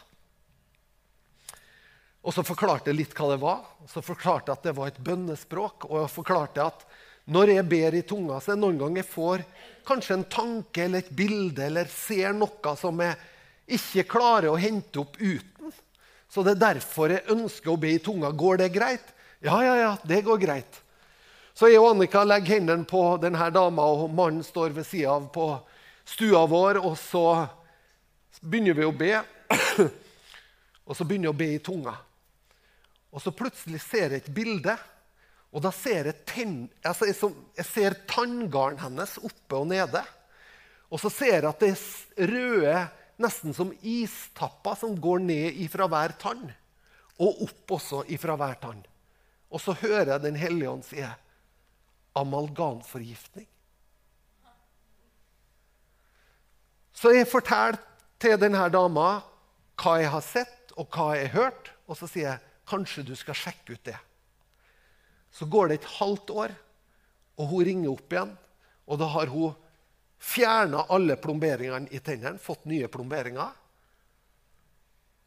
Og 2.23 2.33
Så 2.33 2.43
forklarte 2.47 2.89
jeg 2.89 3.01
litt 3.01 3.15
hva 3.17 3.33
det 3.33 3.41
var. 3.41 3.63
Så 3.91 4.03
forklarte 4.03 4.49
jeg 4.49 4.59
at 4.59 4.67
det 4.67 4.75
var 4.77 4.91
et 4.91 5.01
bønnespråk. 5.03 5.89
Og 5.89 6.05
jeg 6.05 6.13
forklarte 6.13 6.63
at 6.63 6.85
når 7.33 7.53
jeg 7.53 7.67
ber 7.71 7.95
i 7.95 8.03
tunga, 8.07 8.39
så 8.39 8.53
er 8.53 8.57
det 8.57 8.63
noen 8.63 8.79
ganger 8.79 9.01
jeg 9.01 9.11
får 9.11 9.43
kanskje 9.87 10.17
en 10.17 10.29
tanke 10.31 10.85
eller 10.85 11.03
et 11.03 11.11
bilde 11.15 11.65
eller 11.65 11.91
ser 11.91 12.35
noe 12.35 12.75
som 12.79 12.99
jeg 13.03 13.19
ikke 13.79 14.07
klarer 14.15 14.51
å 14.51 14.59
hente 14.59 15.03
opp 15.03 15.19
uten. 15.19 15.71
Så 16.31 16.43
det 16.43 16.55
er 16.55 16.63
derfor 16.73 17.11
jeg 17.13 17.27
ønsker 17.31 17.73
å 17.73 17.79
be 17.79 17.93
i 17.95 18.01
tunga. 18.03 18.31
Går 18.31 18.63
det 18.63 18.71
greit? 18.75 19.13
Ja, 19.43 19.59
ja, 19.63 19.75
ja, 19.79 19.91
det 20.07 20.23
går 20.25 20.39
greit. 20.41 20.82
Så 21.53 21.69
jeg 21.69 21.81
og 21.81 21.91
Annika 21.91 22.23
legger 22.25 22.57
hendene 22.57 22.85
på 22.89 23.01
denne 23.21 23.49
dama, 23.53 23.85
og 23.85 24.09
mannen 24.09 24.41
står 24.45 24.73
ved 24.73 24.87
sida 24.89 25.11
av 25.13 25.27
på 25.33 25.51
stua 26.09 26.47
vår. 26.49 26.79
Og 26.81 26.95
så 26.97 27.25
begynner 28.41 28.79
vi 28.79 28.87
å 28.87 28.95
be. 28.95 29.11
Og 30.83 30.97
så 30.97 31.05
begynner 31.07 31.29
jeg 31.29 31.31
å 31.31 31.39
be 31.39 31.45
i 31.53 31.61
tunga. 31.63 31.93
Og 33.13 33.21
så 33.23 33.31
plutselig 33.31 33.79
ser 33.85 34.11
jeg 34.11 34.23
et 34.23 34.33
bilde. 34.35 34.73
Og 35.53 35.61
da 35.63 35.69
ser 35.71 36.09
jeg, 36.09 36.17
ten, 36.27 36.57
altså 36.83 37.07
jeg, 37.07 37.15
jeg 37.55 37.67
ser 37.69 37.95
tanngarden 38.09 38.81
hennes 38.81 39.13
oppe 39.21 39.61
og 39.61 39.69
nede. 39.69 40.01
Og 40.89 40.99
så 40.99 41.11
ser 41.13 41.37
jeg 41.37 41.47
at 41.47 41.63
det 41.63 41.69
er 41.71 42.33
røde 42.33 42.75
nesten 43.21 43.55
som 43.55 43.71
istapper 43.79 44.75
som 44.81 44.97
går 44.99 45.23
ned 45.23 45.61
ifra 45.63 45.87
hver 45.87 46.17
tann. 46.19 46.49
Og 47.21 47.45
opp 47.45 47.77
også 47.77 48.01
ifra 48.11 48.35
hver 48.41 48.57
tann. 48.59 48.81
Og 49.53 49.61
så 49.61 49.77
hører 49.77 50.15
jeg 50.15 50.25
Den 50.25 50.41
hellige 50.41 50.73
ånd 50.73 50.83
si 50.89 50.99
amalgamforgiftning. 52.17 53.47
Så 56.93 57.11
jeg 57.15 57.27
forteller 57.27 57.79
til 58.21 58.37
denne 58.39 58.67
dama 58.71 59.07
hva 59.81 59.95
jeg 59.99 60.11
har 60.13 60.23
sett 60.23 60.75
og 60.77 60.93
hva 60.93 61.13
jeg 61.17 61.31
har 61.33 61.49
hørt. 61.49 61.71
Og 61.89 61.97
så 61.99 62.07
sier 62.07 62.29
jeg 62.29 62.51
kanskje 62.69 63.05
du 63.07 63.15
skal 63.19 63.37
sjekke 63.37 63.75
ut 63.75 63.85
det. 63.89 63.97
Så 65.33 65.49
går 65.49 65.71
det 65.71 65.81
et 65.81 65.91
halvt 65.97 66.29
år, 66.29 66.53
og 67.41 67.49
hun 67.49 67.65
ringer 67.65 67.91
opp 67.95 68.13
igjen. 68.13 68.35
Og 68.85 68.99
da 69.01 69.09
har 69.15 69.31
hun 69.33 69.55
Fjerna 70.23 70.85
alle 70.87 71.17
plomberingene 71.19 71.91
i 71.91 71.99
tennene, 71.99 72.39
fått 72.39 72.63
nye 72.71 72.87
plomberinger 72.87 73.49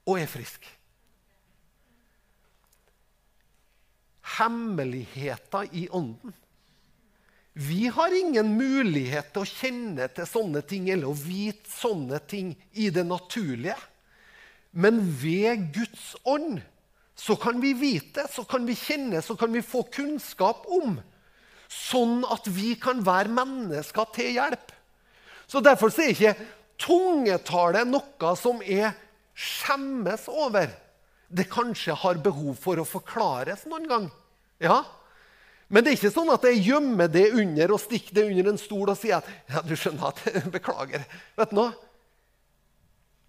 og 0.07 0.21
er 0.23 0.31
frisk. 0.31 0.65
Hemmeligheter 4.39 5.69
i 5.77 5.85
ånden. 5.93 6.33
Vi 7.59 7.87
har 7.89 8.13
ingen 8.13 8.51
mulighet 8.59 9.31
til 9.33 9.47
å 9.47 9.49
kjenne 9.49 10.11
til 10.13 10.27
sånne 10.29 10.61
ting 10.69 10.91
eller 10.93 11.09
å 11.09 11.17
vite 11.17 11.71
sånne 11.73 12.19
ting 12.29 12.51
i 12.77 12.91
det 12.93 13.07
naturlige. 13.09 13.79
Men 14.77 14.99
ved 15.23 15.71
Guds 15.73 16.11
ånd 16.29 16.61
så 17.17 17.33
kan 17.41 17.57
vi 17.63 17.73
vite, 17.73 18.27
så 18.29 18.45
kan 18.45 18.67
vi 18.69 18.77
kjenne, 18.77 19.23
så 19.25 19.39
kan 19.41 19.55
vi 19.57 19.65
få 19.65 19.87
kunnskap 19.89 20.67
om. 20.69 20.99
Sånn 21.73 22.27
at 22.29 22.45
vi 22.53 22.75
kan 22.77 23.01
være 23.07 23.33
mennesker 23.33 24.13
til 24.13 24.37
hjelp. 24.37 24.75
Så 25.49 25.65
Derfor 25.65 25.89
er 25.97 26.13
ikke 26.13 26.37
tungetale 26.77 27.87
noe 27.89 28.35
som 28.37 28.61
er 28.61 28.93
skjemmes 29.33 30.29
over. 30.29 30.69
Det 31.33 31.49
kanskje 31.49 31.97
har 32.05 32.21
behov 32.21 32.61
for 32.61 32.77
å 32.77 32.85
forklares 32.85 33.65
noen 33.65 33.89
gang. 33.89 34.13
Ja, 34.61 34.83
men 35.69 35.83
det 35.83 35.91
er 35.91 35.99
ikke 35.99 36.15
sånn 36.15 36.31
at 36.31 36.45
jeg 36.47 36.63
gjemmer 36.69 37.11
det 37.11 37.25
under 37.35 37.75
og 37.75 37.83
stikker 37.83 38.15
det 38.15 38.27
under 38.31 38.53
en 38.53 38.61
stol 38.61 38.93
og 38.93 38.99
sier 38.99 39.19
at 39.19 39.31
ja, 39.51 39.63
du 39.67 39.75
skjønner 39.75 40.13
at, 40.13 40.23
Beklager. 40.55 41.07
Vet 41.39 41.53
du 41.53 41.59
noe? 41.59 41.73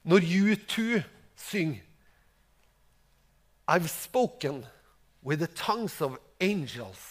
Når 0.08 0.23
U2 0.23 1.02
synger 1.36 1.84
I've 3.67 3.89
spoken 3.89 4.65
with 5.21 5.41
the 5.41 5.47
tongues 5.47 6.00
of 6.02 6.15
angels, 6.39 7.02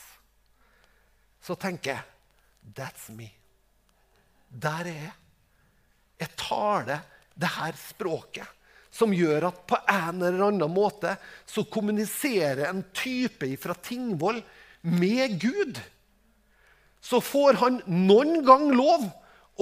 så 1.43 1.55
tenker 1.55 1.99
jeg 1.99 2.05
That's 2.75 3.11
me. 3.12 3.29
Der 4.51 4.89
er 4.89 5.03
jeg. 5.05 5.12
Jeg 6.19 6.33
taler 6.41 7.05
det 7.37 7.51
her 7.59 7.77
språket 7.77 8.57
som 8.97 9.12
gjør 9.12 9.51
at 9.51 9.59
på 9.69 9.77
en 9.93 10.23
eller 10.25 10.47
annen 10.49 10.73
måte 10.73 11.12
så 11.47 11.67
kommuniserer 11.69 12.65
en 12.71 12.81
type 12.97 13.51
fra 13.61 13.77
Tingvoll 13.85 14.41
med 14.81 15.41
Gud, 15.41 15.81
så 17.01 17.21
får 17.23 17.61
han 17.62 17.81
noen 17.87 18.41
gang 18.47 18.71
lov 18.75 19.07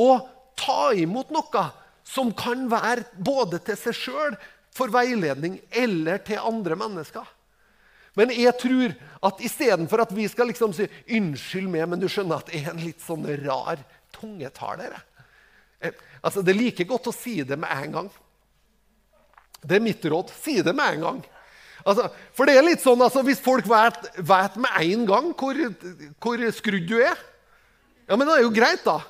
å 0.00 0.11
ta 0.59 0.92
imot 0.96 1.33
noe 1.35 1.64
som 2.05 2.33
kan 2.37 2.66
være 2.70 3.07
både 3.16 3.61
til 3.64 3.79
seg 3.81 3.96
sjøl, 3.96 4.37
for 4.74 4.90
veiledning, 4.90 5.61
eller 5.70 6.18
til 6.27 6.42
andre 6.42 6.74
mennesker. 6.74 7.27
Men 8.18 8.33
jeg 8.35 8.55
tror 8.59 8.94
at 9.27 9.42
istedenfor 9.42 10.03
at 10.03 10.12
vi 10.14 10.27
skal 10.31 10.50
liksom 10.50 10.74
si 10.74 10.87
'Unnskyld 10.87 11.70
meg, 11.70 11.88
men 11.88 12.00
du 12.00 12.09
skjønner 12.11 12.42
at 12.42 12.50
jeg 12.53 12.64
er 12.66 12.74
en 12.74 12.83
litt 12.83 13.03
sånn 13.03 13.27
rar 13.44 13.79
tungetaler' 14.14 14.98
eh, 15.81 15.92
altså, 16.22 16.42
Det 16.42 16.55
er 16.55 16.62
like 16.62 16.85
godt 16.85 17.11
å 17.11 17.14
si 17.14 17.42
det 17.42 17.59
med 17.59 17.70
en 17.70 17.92
gang. 17.92 18.11
Det 19.62 19.77
er 19.77 19.81
mitt 19.81 20.05
råd. 20.05 20.31
Si 20.31 20.61
det 20.62 20.74
med 20.74 20.94
en 20.94 21.00
gang. 21.00 21.24
Altså, 21.85 22.09
for 22.33 22.49
det 22.49 22.57
er 22.57 22.64
litt 22.64 22.81
sånn, 22.81 23.03
altså, 23.05 23.20
Hvis 23.27 23.42
folk 23.44 23.66
vet, 23.68 24.07
vet 24.16 24.55
med 24.61 24.77
en 24.81 25.03
gang 25.09 25.27
hvor, 25.37 25.59
hvor, 26.25 26.44
skrudd 26.57 26.87
du 26.88 26.97
er 26.97 27.18
Ja, 28.09 28.16
men 28.16 28.25
det 28.25 28.38
er 28.38 28.44
jo 28.47 28.55
greit, 28.55 28.85
da. 28.87 29.03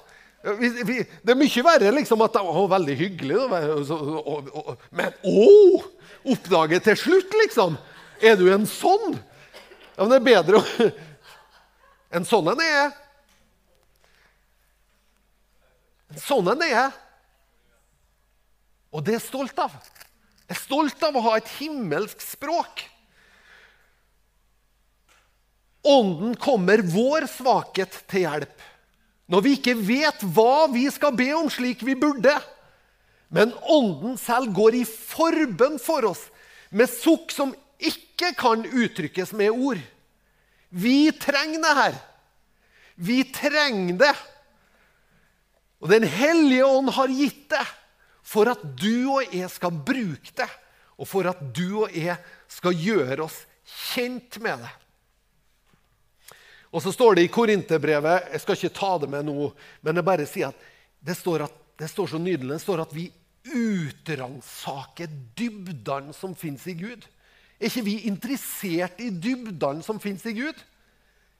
Det 0.45 1.33
er 1.33 1.39
mye 1.39 1.65
verre 1.65 1.93
liksom 1.95 2.25
at 2.27 2.37
Å, 2.43 2.65
veldig 2.71 2.97
hyggelig. 2.99 3.39
Da. 3.49 4.77
Men 4.95 5.15
å! 5.25 5.47
Oppdage 6.35 6.79
til 6.85 6.97
slutt, 6.97 7.35
liksom. 7.43 7.79
Er 8.25 8.37
du 8.41 8.47
en 8.53 8.67
sånn? 8.69 9.19
Ja, 9.95 10.05
men 10.05 10.13
det 10.13 10.21
er 10.21 10.29
bedre 10.31 10.61
å 10.61 10.91
En 12.15 12.27
sånn 12.29 12.47
en 12.53 12.61
er 12.63 12.69
jeg. 12.71 12.91
En 16.15 16.21
sånn 16.23 16.51
en 16.53 16.63
er 16.63 16.71
jeg. 16.71 16.93
Og 18.95 19.03
det 19.03 19.17
er 19.17 19.25
stolt 19.25 19.59
av. 19.59 19.75
Er 20.55 20.61
stolt 20.61 21.03
av 21.03 21.17
å 21.19 21.23
ha 21.25 21.38
et 21.40 21.51
himmelsk 21.59 22.21
språk. 22.23 22.85
Ånden 25.85 26.37
kommer 26.40 26.81
vår 26.95 27.27
svakhet 27.29 28.05
til 28.09 28.25
hjelp 28.29 28.71
når 29.33 29.40
vi 29.40 29.55
ikke 29.57 29.73
vet 29.81 30.21
hva 30.37 30.67
vi 30.69 30.85
skal 30.93 31.14
be 31.17 31.31
om 31.33 31.49
slik 31.51 31.81
vi 31.85 31.97
burde. 31.97 32.33
Men 33.33 33.55
Ånden 33.73 34.19
selv 34.21 34.53
går 34.55 34.77
i 34.79 34.85
forbønn 34.87 35.79
for 35.83 36.07
oss 36.11 36.27
med 36.71 36.93
sukk 36.93 37.33
som 37.33 37.55
ikke 37.81 38.35
kan 38.38 38.62
uttrykkes 38.69 39.33
med 39.37 39.57
ord. 39.57 39.81
Vi 40.69 41.09
trenger 41.19 41.64
det 41.64 41.75
her. 41.81 41.97
Vi 42.95 43.19
trenger 43.35 43.97
det. 44.05 44.12
Og 45.83 45.90
Den 45.90 46.07
hellige 46.07 46.69
ånd 46.69 46.93
har 46.95 47.11
gitt 47.12 47.49
det 47.53 47.64
for 48.25 48.49
at 48.51 48.63
du 48.81 49.11
og 49.19 49.35
jeg 49.35 49.51
skal 49.53 49.75
bruke 49.85 50.33
det, 50.37 50.49
og 50.97 51.09
for 51.11 51.29
at 51.29 51.41
du 51.55 51.85
og 51.85 51.93
jeg 51.93 52.17
skal 52.51 52.79
gjøre 52.79 53.27
oss 53.27 53.43
kjent 53.93 54.39
med 54.45 54.65
det. 54.65 54.73
Og 56.75 56.83
så 56.83 56.91
står 56.91 57.17
det 57.17 57.27
i 57.29 57.31
Korinterbrevet 57.31 58.33
Jeg 58.33 58.43
skal 58.43 58.57
ikke 58.59 58.77
ta 58.77 58.95
det 58.99 59.09
med 59.11 59.29
nå, 59.29 59.51
men 59.85 60.01
jeg 60.01 60.07
bare 60.07 60.27
sier 60.27 60.51
at 60.51 60.71
det 61.05 61.15
står, 61.19 61.45
at, 61.47 61.59
det 61.79 61.91
står 61.91 62.15
så 62.15 62.19
nydelig 62.19 62.57
det 62.57 62.65
står 62.65 62.83
at 62.87 62.95
vi 62.97 63.11
utransaker 63.45 65.11
dybdene 65.37 66.15
som 66.17 66.33
fins 66.39 66.65
i 66.71 66.75
Gud. 66.79 67.03
Er 67.61 67.69
ikke 67.69 67.85
vi 67.87 67.99
interessert 68.09 69.03
i 69.05 69.11
dybdene 69.13 69.85
som 69.85 70.01
fins 70.03 70.25
i 70.27 70.33
Gud? 70.37 70.57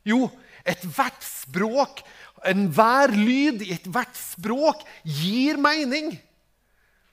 Jo, 0.05 0.29
ethvert 0.69 1.25
språk, 1.25 2.03
enhver 2.45 3.15
lyd 3.17 3.65
i 3.65 3.73
ethvert 3.73 4.13
språk 4.19 4.85
gir 5.03 5.57
mening. 5.57 6.13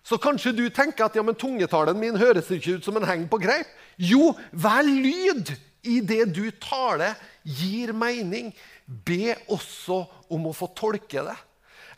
Så 0.04 0.18
kanskje 0.22 0.54
du 0.58 0.66
tenker 0.74 1.06
at 1.06 1.16
ja, 1.16 1.24
men 1.26 1.38
tungetalen 1.38 2.00
min 2.00 2.18
høres 2.18 2.50
ikke 2.52 2.80
ut 2.80 2.88
som 2.88 2.98
en 2.98 3.06
heng 3.08 3.28
på 3.30 3.40
greip. 3.42 3.70
Jo, 4.02 4.32
hver 4.52 4.88
lyd 4.88 5.54
i 5.86 6.00
det 6.06 6.26
du 6.34 6.48
taler, 6.62 7.18
gir 7.44 7.94
mening. 7.94 8.52
Be 8.86 9.36
også 9.50 10.04
om 10.32 10.50
å 10.50 10.56
få 10.56 10.72
tolke 10.78 11.24
det. 11.26 11.38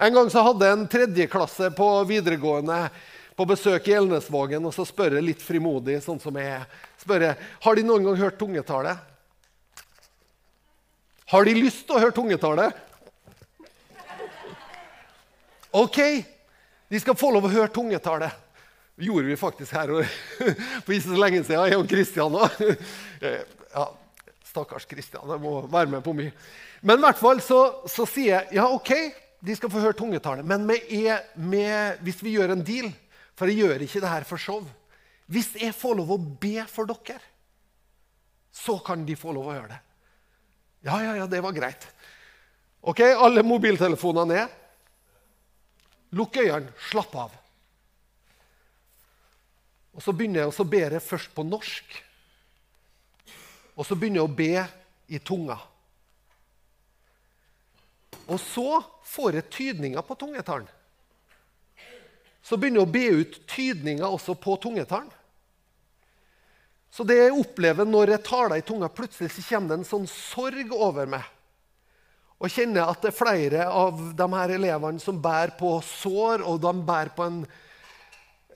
En 0.03 0.13
gang 0.15 0.29
så 0.31 0.43
hadde 0.43 0.67
en 0.67 0.87
tredjeklasse 0.89 1.69
på 1.77 1.87
videregående 2.09 2.87
på 3.37 3.45
besøk 3.49 3.87
i 3.89 3.95
Elnesvågen, 3.97 4.65
og 4.65 4.73
så 4.75 4.85
spør 4.85 5.17
jeg 5.17 5.25
litt 5.25 5.41
frimodig, 5.41 5.99
sånn 6.03 6.19
som 6.21 6.35
jeg 6.37 6.61
spør 7.01 7.27
jeg, 7.29 7.37
har 7.65 7.77
de 7.77 7.85
noen 7.85 8.05
gang 8.07 8.19
hørt 8.19 8.37
tungetale. 8.41 8.93
Har 11.33 11.47
de 11.47 11.55
lyst 11.57 11.87
til 11.87 11.97
å 11.97 12.01
høre 12.03 12.13
tungetale? 12.13 12.67
OK, 15.73 15.99
de 16.93 16.99
skal 17.01 17.17
få 17.17 17.31
lov 17.33 17.47
å 17.47 17.49
høre 17.49 17.71
tungetale. 17.73 18.27
Det 18.93 19.07
gjorde 19.07 19.31
vi 19.31 19.37
faktisk 19.39 19.73
her 19.73 19.89
for 20.85 20.93
ikke 20.93 21.07
så 21.07 21.17
lenge 21.17 21.39
siden. 21.41 21.71
Jeg 21.71 21.79
og 21.81 21.89
Kristian 21.89 22.37
òg. 22.37 22.63
Ja, 23.73 23.87
stakkars 24.45 24.85
Kristian. 24.85 25.25
Jeg 25.33 25.41
må 25.41 25.63
være 25.65 25.89
med 25.89 26.03
på 26.05 26.13
mye. 26.13 26.29
Men 26.85 26.99
i 26.99 27.05
hvert 27.07 27.17
fall 27.17 27.39
så, 27.41 27.57
så, 27.89 28.05
sier 28.05 28.35
jeg 28.35 28.59
ja, 28.59 28.67
OK, 28.69 28.91
de 29.41 29.55
skal 29.57 29.71
få 29.73 29.81
høre 29.81 29.97
tungetale. 29.97 30.45
Men 30.45 30.67
med, 30.69 30.85
med, 31.41 32.03
hvis 32.05 32.21
vi 32.21 32.35
gjør 32.35 32.53
en 32.53 32.61
deal 32.61 32.91
For 33.33 33.49
jeg 33.49 33.63
gjør 33.63 33.81
ikke 33.81 34.03
det 34.03 34.11
her 34.11 34.27
for 34.29 34.37
show. 34.37 34.61
Hvis 35.25 35.55
jeg 35.57 35.73
får 35.73 35.97
lov 35.97 36.13
å 36.13 36.21
be 36.21 36.61
for 36.69 36.85
dere, 36.85 37.17
så 38.53 38.77
kan 38.85 39.01
de 39.07 39.17
få 39.17 39.33
lov 39.33 39.49
å 39.49 39.55
gjøre 39.55 39.71
det. 39.71 39.79
Ja, 40.85 40.99
ja, 41.01 41.15
ja, 41.23 41.25
det 41.31 41.41
var 41.41 41.55
greit. 41.55 41.87
OK, 42.85 43.01
alle 43.17 43.41
mobiltelefonene 43.47 44.35
ned. 44.35 44.59
Lukk 46.13 46.37
øynene, 46.37 46.73
slapp 46.89 47.15
av. 47.17 47.33
Og 49.93 50.01
Så 50.01 50.13
begynner 50.13 50.43
jeg, 50.43 50.53
å 50.53 50.65
be 50.65 50.99
først 50.99 51.33
på 51.35 51.45
norsk. 51.45 51.97
Og 53.77 53.85
så 53.85 53.95
begynner 53.97 54.21
jeg 54.21 54.29
å 54.29 54.37
be 54.37 54.53
i 55.13 55.19
tunga. 55.19 55.57
Og 58.29 58.39
så 58.39 58.81
får 59.09 59.39
jeg 59.39 59.49
tydninger 59.51 60.05
på 60.05 60.15
tungetalen. 60.15 60.69
Så 62.43 62.57
begynner 62.57 62.83
jeg 62.83 62.89
å 62.89 62.93
be 62.93 63.05
ut 63.21 63.37
tydninger 63.49 64.05
også 64.07 64.35
på 64.35 64.55
tungetalen. 64.61 65.11
Så 66.93 67.05
det 67.07 67.17
jeg 67.17 67.37
opplever 67.37 67.87
når 67.89 68.13
jeg 68.13 68.25
taler 68.27 68.61
i 68.61 68.65
tunga, 68.65 68.89
plutselig 68.89 69.31
så 69.33 69.45
kommer 69.47 69.71
det 69.71 69.79
en 69.81 69.89
sånn 69.89 70.09
sorg 70.09 70.73
over 70.75 71.09
meg 71.09 71.25
og 72.41 72.51
kjenner 72.51 72.89
at 72.89 73.03
det 73.03 73.11
er 73.11 73.17
flere 73.17 73.67
av 73.71 73.99
de 74.17 74.27
her 74.33 74.53
elevene 74.57 75.01
som 75.01 75.21
bærer 75.23 75.55
på 75.59 75.75
sår, 75.85 76.43
og 76.43 76.59
de 76.63 76.73
bærer 76.87 77.13
på, 77.15 77.27
en, 77.29 77.43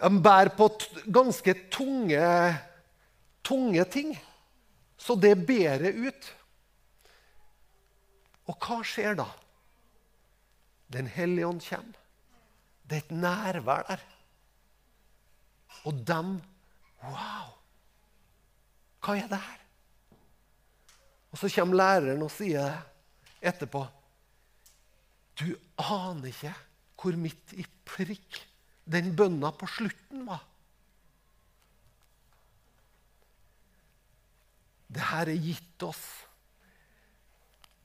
de 0.01 0.23
bærer 0.23 0.53
på 0.57 0.69
ganske 1.13 1.55
tunge, 1.73 2.23
tunge 3.47 3.85
ting. 3.93 4.15
Så 4.97 5.15
det 5.15 5.35
bærer 5.47 5.93
ut. 5.93 6.33
Og 8.47 8.57
hva 8.63 8.81
skjer 8.87 9.15
da? 9.19 9.27
Den 10.91 11.07
hellige 11.11 11.47
ånd 11.47 11.63
kommer. 11.63 12.03
Det 12.87 12.97
er 12.97 13.05
et 13.05 13.17
nærvær 13.23 13.87
der. 13.87 14.03
Og 15.87 16.05
dem 16.07 16.37
Wow! 17.03 17.53
Hva 19.05 19.13
er 19.15 19.27
det 19.29 19.37
her? 19.37 19.59
Og 21.31 21.37
så 21.37 21.49
kommer 21.53 21.77
læreren 21.77 22.23
og 22.25 22.31
sier 22.33 22.65
det 22.65 22.96
etterpå. 23.41 23.87
Du 25.37 25.57
aner 25.77 26.25
ikke 26.31 26.53
hvor 26.97 27.13
midt 27.19 27.53
i 27.53 27.65
prikk 27.85 28.47
den 28.89 29.15
bønna 29.15 29.51
på 29.53 29.67
slutten 29.69 30.27
var. 30.27 30.43
Det 34.87 35.01
her 35.11 35.27
er 35.29 35.43
gitt 35.43 35.83
oss 35.83 36.27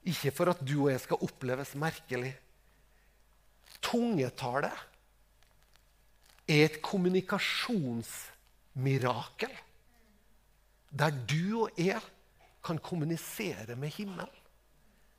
ikke 0.09 0.32
for 0.34 0.50
at 0.50 0.59
du 0.66 0.82
og 0.84 0.90
jeg 0.90 1.00
skal 1.05 1.24
oppleves 1.26 1.74
merkelig. 1.78 2.32
Tungetale 3.82 4.70
er 6.50 6.64
et 6.64 6.82
kommunikasjonsmirakel 6.82 9.55
der 10.92 11.11
du 11.24 11.62
og 11.64 11.70
jeg 11.78 12.00
kan 12.62 12.78
kommunisere 12.82 13.76
med 13.78 13.88
himmelen 13.94 14.41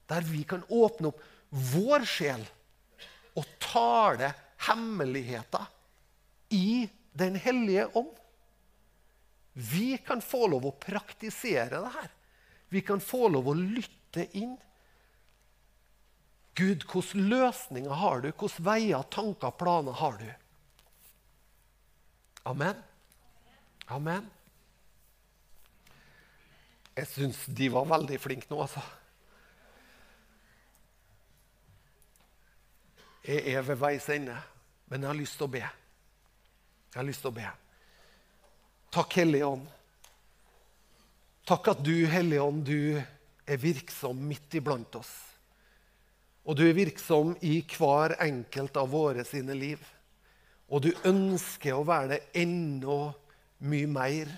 der 0.09 0.25
vi 0.27 0.43
kan 0.47 0.65
åpne 0.69 1.11
opp 1.11 1.21
vår 1.73 2.05
sjel 2.09 2.43
og 3.37 3.47
tale 3.61 4.33
hemmeligheter 4.67 5.69
i 6.53 6.89
Den 7.13 7.35
hellige 7.37 7.85
ånd. 7.93 8.09
Vi 9.53 9.99
kan 10.01 10.21
få 10.25 10.47
lov 10.49 10.63
å 10.65 10.71
praktisere 10.81 11.77
det 11.77 11.91
her. 11.93 12.07
Vi 12.73 12.81
kan 12.81 12.97
få 12.97 13.27
lov 13.29 13.51
å 13.51 13.53
lytte 13.53 14.25
inn. 14.33 14.55
Gud, 16.57 16.87
hvilke 16.89 17.21
løsninger 17.21 17.93
har 18.01 18.23
du? 18.23 18.31
Hvilke 18.31 18.65
veier, 18.65 19.05
tanker, 19.13 19.53
planer 19.61 19.93
har 19.99 20.17
du? 20.17 20.25
Amen. 22.49 22.81
Amen. 23.93 24.25
Jeg 26.97 27.09
syns 27.13 27.45
de 27.45 27.69
var 27.73 27.85
veldig 27.93 28.19
flinke 28.21 28.49
nå, 28.49 28.57
altså. 28.65 28.81
Jeg 33.23 33.55
er 33.55 33.63
ved 33.63 33.79
veis 33.79 34.09
ende, 34.11 34.35
men 34.91 35.03
jeg 35.03 35.07
har 35.07 35.15
lyst 35.15 35.37
til 35.39 35.47
å 35.47 35.53
be. 35.53 35.63
Jeg 35.63 36.97
har 36.97 37.07
lyst 37.07 37.23
til 37.23 37.31
å 37.31 37.37
be. 37.37 37.45
Takk, 38.93 39.15
Hellige 39.21 39.47
Ånd. 39.47 39.69
Takk 41.47 41.69
at 41.71 41.83
du, 41.85 41.95
Hellige 42.11 42.43
Ånd, 42.43 42.65
du 42.67 42.99
er 42.99 43.61
virksom 43.63 44.19
midt 44.27 44.59
iblant 44.59 44.99
oss. 44.99 45.13
Og 46.43 46.59
du 46.59 46.65
er 46.67 46.75
virksom 46.75 47.31
i 47.47 47.61
hver 47.63 48.17
enkelt 48.25 48.75
av 48.79 48.91
våre 48.91 49.23
sine 49.27 49.55
liv. 49.55 49.79
Og 50.67 50.83
du 50.83 50.91
ønsker 51.07 51.77
å 51.77 51.87
være 51.87 52.17
det 52.17 52.21
enda 52.43 53.13
mye 53.63 53.87
mer 53.87 54.31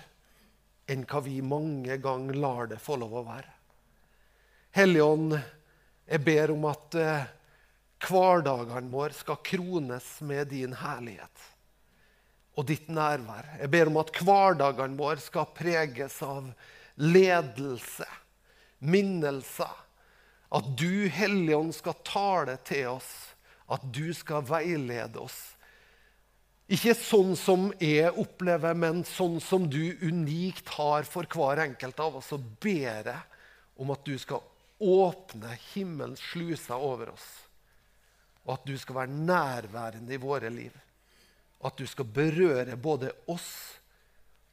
enn 0.86 1.02
hva 1.10 1.22
vi 1.26 1.40
mange 1.42 1.98
ganger 1.98 2.38
lar 2.38 2.70
det 2.70 2.78
få 2.82 3.00
lov 3.02 3.18
å 3.18 3.26
være. 3.26 3.50
Hellige 4.78 5.10
Ånd, 5.10 5.34
jeg 6.06 6.22
ber 6.22 6.54
om 6.54 6.68
at 6.70 6.98
eh, 7.00 7.32
hverdagene 8.04 8.92
våre 8.92 9.14
skal 9.16 9.40
krones 9.46 10.08
med 10.20 10.50
din 10.52 10.74
herlighet 10.76 11.52
og 12.56 12.64
ditt 12.70 12.88
nærvær. 12.88 13.48
Jeg 13.60 13.70
ber 13.72 13.90
om 13.90 13.98
at 14.00 14.12
hverdagene 14.16 14.96
våre 14.96 15.20
skal 15.20 15.48
preges 15.56 16.16
av 16.24 16.48
ledelse, 16.96 18.06
minnelser. 18.80 19.82
At 20.56 20.68
du, 20.78 21.08
Hellige 21.12 21.58
Ånd, 21.58 21.74
skal 21.76 21.98
tale 22.06 22.56
til 22.64 22.94
oss. 22.94 23.10
At 23.68 23.84
du 23.92 24.08
skal 24.16 24.46
veilede 24.46 25.20
oss. 25.20 25.36
Ikke 26.72 26.96
sånn 26.98 27.36
som 27.38 27.68
jeg 27.82 28.10
opplever, 28.18 28.74
men 28.74 29.04
sånn 29.06 29.36
som 29.42 29.68
du 29.70 29.98
unikt 30.02 30.70
har 30.78 31.06
for 31.06 31.28
hver 31.30 31.62
enkelt 31.66 32.00
av 32.02 32.18
oss. 32.18 32.32
Så 32.32 32.40
ber 32.40 33.10
jeg 33.12 33.20
om 33.76 33.92
at 33.92 34.06
du 34.06 34.16
skal 34.18 34.42
åpne 34.82 35.52
himmelens 35.74 36.22
sluser 36.32 36.80
over 36.80 37.12
oss. 37.12 37.26
Og 38.46 38.54
at 38.54 38.66
du 38.68 38.76
skal 38.78 39.00
være 39.00 39.18
nærværende 39.26 40.14
i 40.14 40.22
våre 40.22 40.50
liv. 40.50 40.74
At 41.64 41.78
du 41.78 41.86
skal 41.88 42.06
berøre 42.06 42.76
både 42.78 43.10
oss 43.32 43.50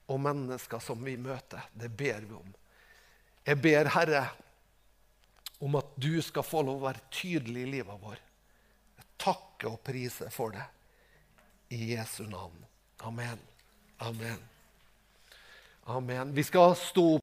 og 0.10 0.20
mennesker 0.20 0.82
som 0.82 1.04
vi 1.06 1.16
møter. 1.18 1.70
Det 1.74 1.92
ber 1.94 2.26
vi 2.26 2.36
om. 2.36 2.54
Jeg 3.46 3.60
ber, 3.62 3.90
Herre, 3.94 4.24
om 5.64 5.76
at 5.76 5.96
du 5.96 6.22
skal 6.24 6.46
få 6.48 6.64
lov 6.66 6.82
å 6.82 6.88
være 6.88 7.08
tydelig 7.12 7.66
i 7.66 7.72
livet 7.78 8.02
vår. 8.02 8.22
Jeg 9.00 9.10
takker 9.24 9.76
og 9.76 9.84
priser 9.86 10.32
for 10.34 10.56
det. 10.56 10.66
I 11.74 11.94
Jesu 11.94 12.24
navn. 12.30 12.58
Amen. 13.04 13.40
Amen. 14.04 14.42
Amen. 15.92 16.34
Vi 16.36 16.44
skal 16.44 16.76
stå 16.80 17.04
opp. 17.04 17.12